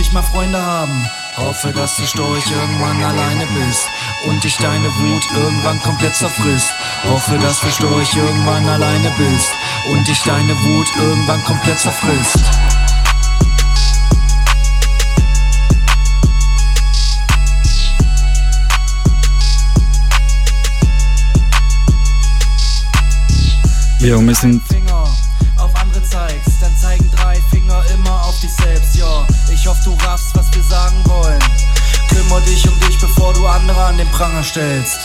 [0.08, 1.06] Nicht mal Freunde haben.
[1.36, 3.86] Hoffe, dass du Storch irgendwann alleine bist
[4.26, 6.72] und dich deine Wut irgendwann komplett zerfrisst.
[7.04, 9.50] Hoffe, dass du Storch irgendwann alleine bist
[9.90, 12.38] und dich deine Wut irgendwann komplett zerfrisst.
[24.00, 24.62] Und wir sind
[32.38, 34.98] Kümmer dich um dich, bevor du andere an den Pranger stellst.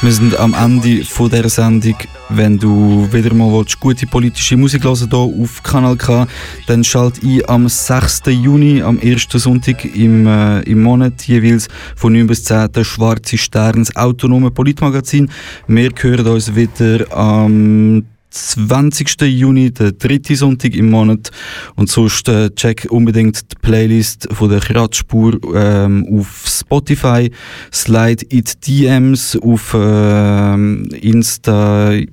[0.00, 1.96] Wir sind am Ende von dieser Sendung.
[2.30, 6.26] Wenn du wieder mal willst, gute politische Musik hören hier auf Kanal K,
[6.66, 8.22] dann schalt ein am 6.
[8.26, 12.72] Juni, am ersten Sonntag im, äh, im Monat, jeweils von 9 bis 10.
[12.72, 15.30] der Schwarze Stern, das autonome Politmagazin.
[15.68, 19.20] Wir hören uns wieder am 20.
[19.22, 21.30] Juni, der dritte Sonntag im Monat.
[21.76, 27.30] Und sonst äh, check unbedingt die Playlist von der Kratzspur ähm, auf Spotify,
[27.72, 32.06] slide in die DMs auf ähm, Insta, äh,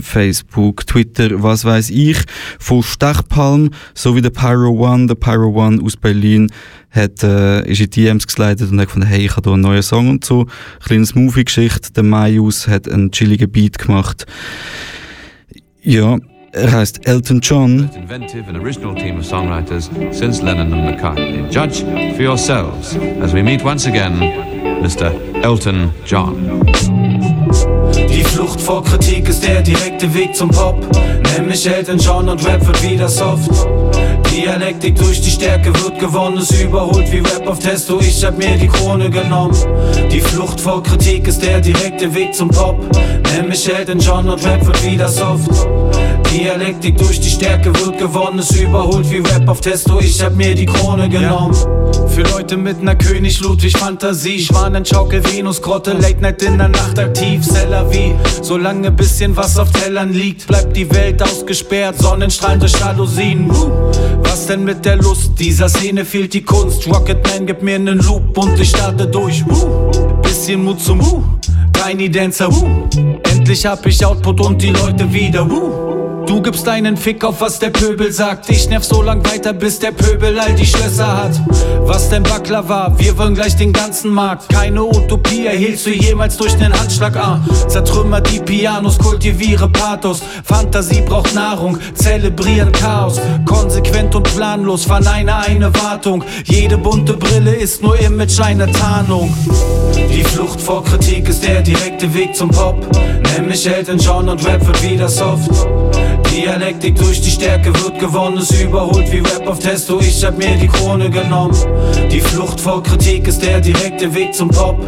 [0.00, 2.18] Facebook, Twitter, was weiß ich,
[2.58, 6.50] von Stechpalm, sowie der Pyro One, der Pyro One aus Berlin
[6.90, 9.62] hat, äh, ist in die DMs geslidet und hat gefunden, hey, ich habe hier einen
[9.62, 10.46] neuen Song und so.
[10.84, 11.92] Kleines Movie-Geschichte.
[11.92, 14.26] Der Maius hat einen chilligen Beat gemacht.
[15.88, 16.18] Ja,
[16.50, 17.88] er heißt Elton John.
[17.94, 21.48] inventive and original team of songwriters since Lennon and McCartney.
[21.48, 21.84] Judge
[22.16, 24.18] for yourselves as we meet once again
[24.82, 25.12] Mr.
[25.44, 26.34] Elton John.
[28.16, 30.78] Die Flucht vor Kritik ist der direkte Weg zum Pop.
[31.34, 33.50] Nenn mich Elton John und Rap wird wieder soft.
[34.32, 38.56] Dialektik durch die Stärke wird gewonnen, es überholt wie Rap auf Testo, ich hab mir
[38.56, 39.54] die Krone genommen.
[40.10, 42.80] Die Flucht vor Kritik ist der direkte Weg zum Pop.
[43.34, 45.50] Nenn mich Elton John und Rap wird wieder soft.
[46.32, 50.54] Dialektik durch die Stärke wird gewonnen, es überholt wie Rap auf Testo, ich hab mir
[50.54, 51.54] die Krone genommen.
[52.08, 56.68] Für Leute mit ner König Ludwig Fantasie, Schwanen, Schaukel, Venus, Grotte, Late Night in der
[56.68, 58.14] Nacht aktiv, Seller wie.
[58.42, 63.50] Solange bisschen was auf Tellern liegt, bleibt die Welt ausgesperrt, Sonnenstrahlen durch Jalousien.
[64.22, 65.32] Was denn mit der Lust?
[65.38, 66.86] Dieser Szene fehlt die Kunst.
[66.86, 69.44] Rocketman gibt mir nen Loop und ich starte durch.
[70.22, 71.00] Bisschen Mut zum.
[71.72, 72.48] Tiny Dancer.
[73.32, 75.46] Endlich hab ich Output und die Leute wieder.
[76.26, 78.50] Du gibst einen Fick auf, was der Pöbel sagt.
[78.50, 81.40] Ich nerv so lang weiter, bis der Pöbel all die Schlösser hat.
[81.80, 84.48] Was denn Backler war, wir wollen gleich den ganzen Markt.
[84.48, 87.16] Keine Utopie erhielst du jemals durch den Handschlag.
[87.16, 90.20] Ah, zertrümmer die Pianos, kultiviere Pathos.
[90.44, 93.20] Fantasie braucht Nahrung, zelebrieren Chaos.
[93.44, 96.24] Konsequent und planlos, verneine eine Wartung.
[96.44, 99.32] Jede bunte Brille ist nur Image eine Tarnung.
[99.94, 102.84] Die Flucht vor Kritik ist der direkte Weg zum Pop.
[103.36, 105.50] Nenn mich Elton John und Rap wird wieder soft.
[106.36, 110.54] Dialektik durch die Stärke wird gewonnen, es überholt wie Rap auf Testo, ich hab mir
[110.56, 111.56] die Krone genommen.
[112.12, 114.78] Die Flucht vor Kritik ist der direkte Weg zum Pop.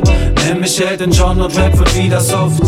[0.44, 2.62] Nenn mich Elton John und Rap wird wieder soft.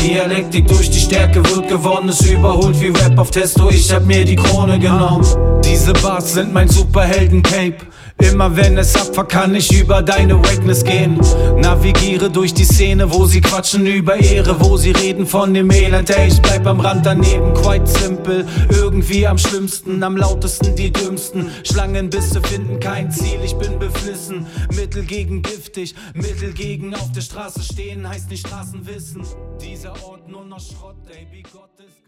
[0.00, 4.24] Dialektik durch die Stärke wird gewonnen, es überholt wie Rap auf Testo, ich hab mir
[4.24, 5.26] die Krone genommen.
[5.64, 7.86] Diese Bars sind mein Superhelden-Cape.
[8.18, 11.20] Immer wenn es abfuckt, kann ich über deine Wackness gehen.
[11.56, 16.08] Navigiere durch die Szene, wo sie quatschen über Ehre, wo sie reden von dem Elend.
[16.10, 18.46] Ey, ich bleib am Rand daneben, quite simple.
[18.70, 21.50] Irgendwie am schlimmsten, am lautesten die dümmsten.
[21.64, 24.46] Schlangenbisse finden kein Ziel, ich bin beflissen.
[24.74, 29.22] Mittel gegen giftig, Mittel gegen auf der Straße stehen, heißt nicht Straßenwissen.
[29.60, 32.05] Dieser Ort nur noch Schrott, ey, wie Gott ist.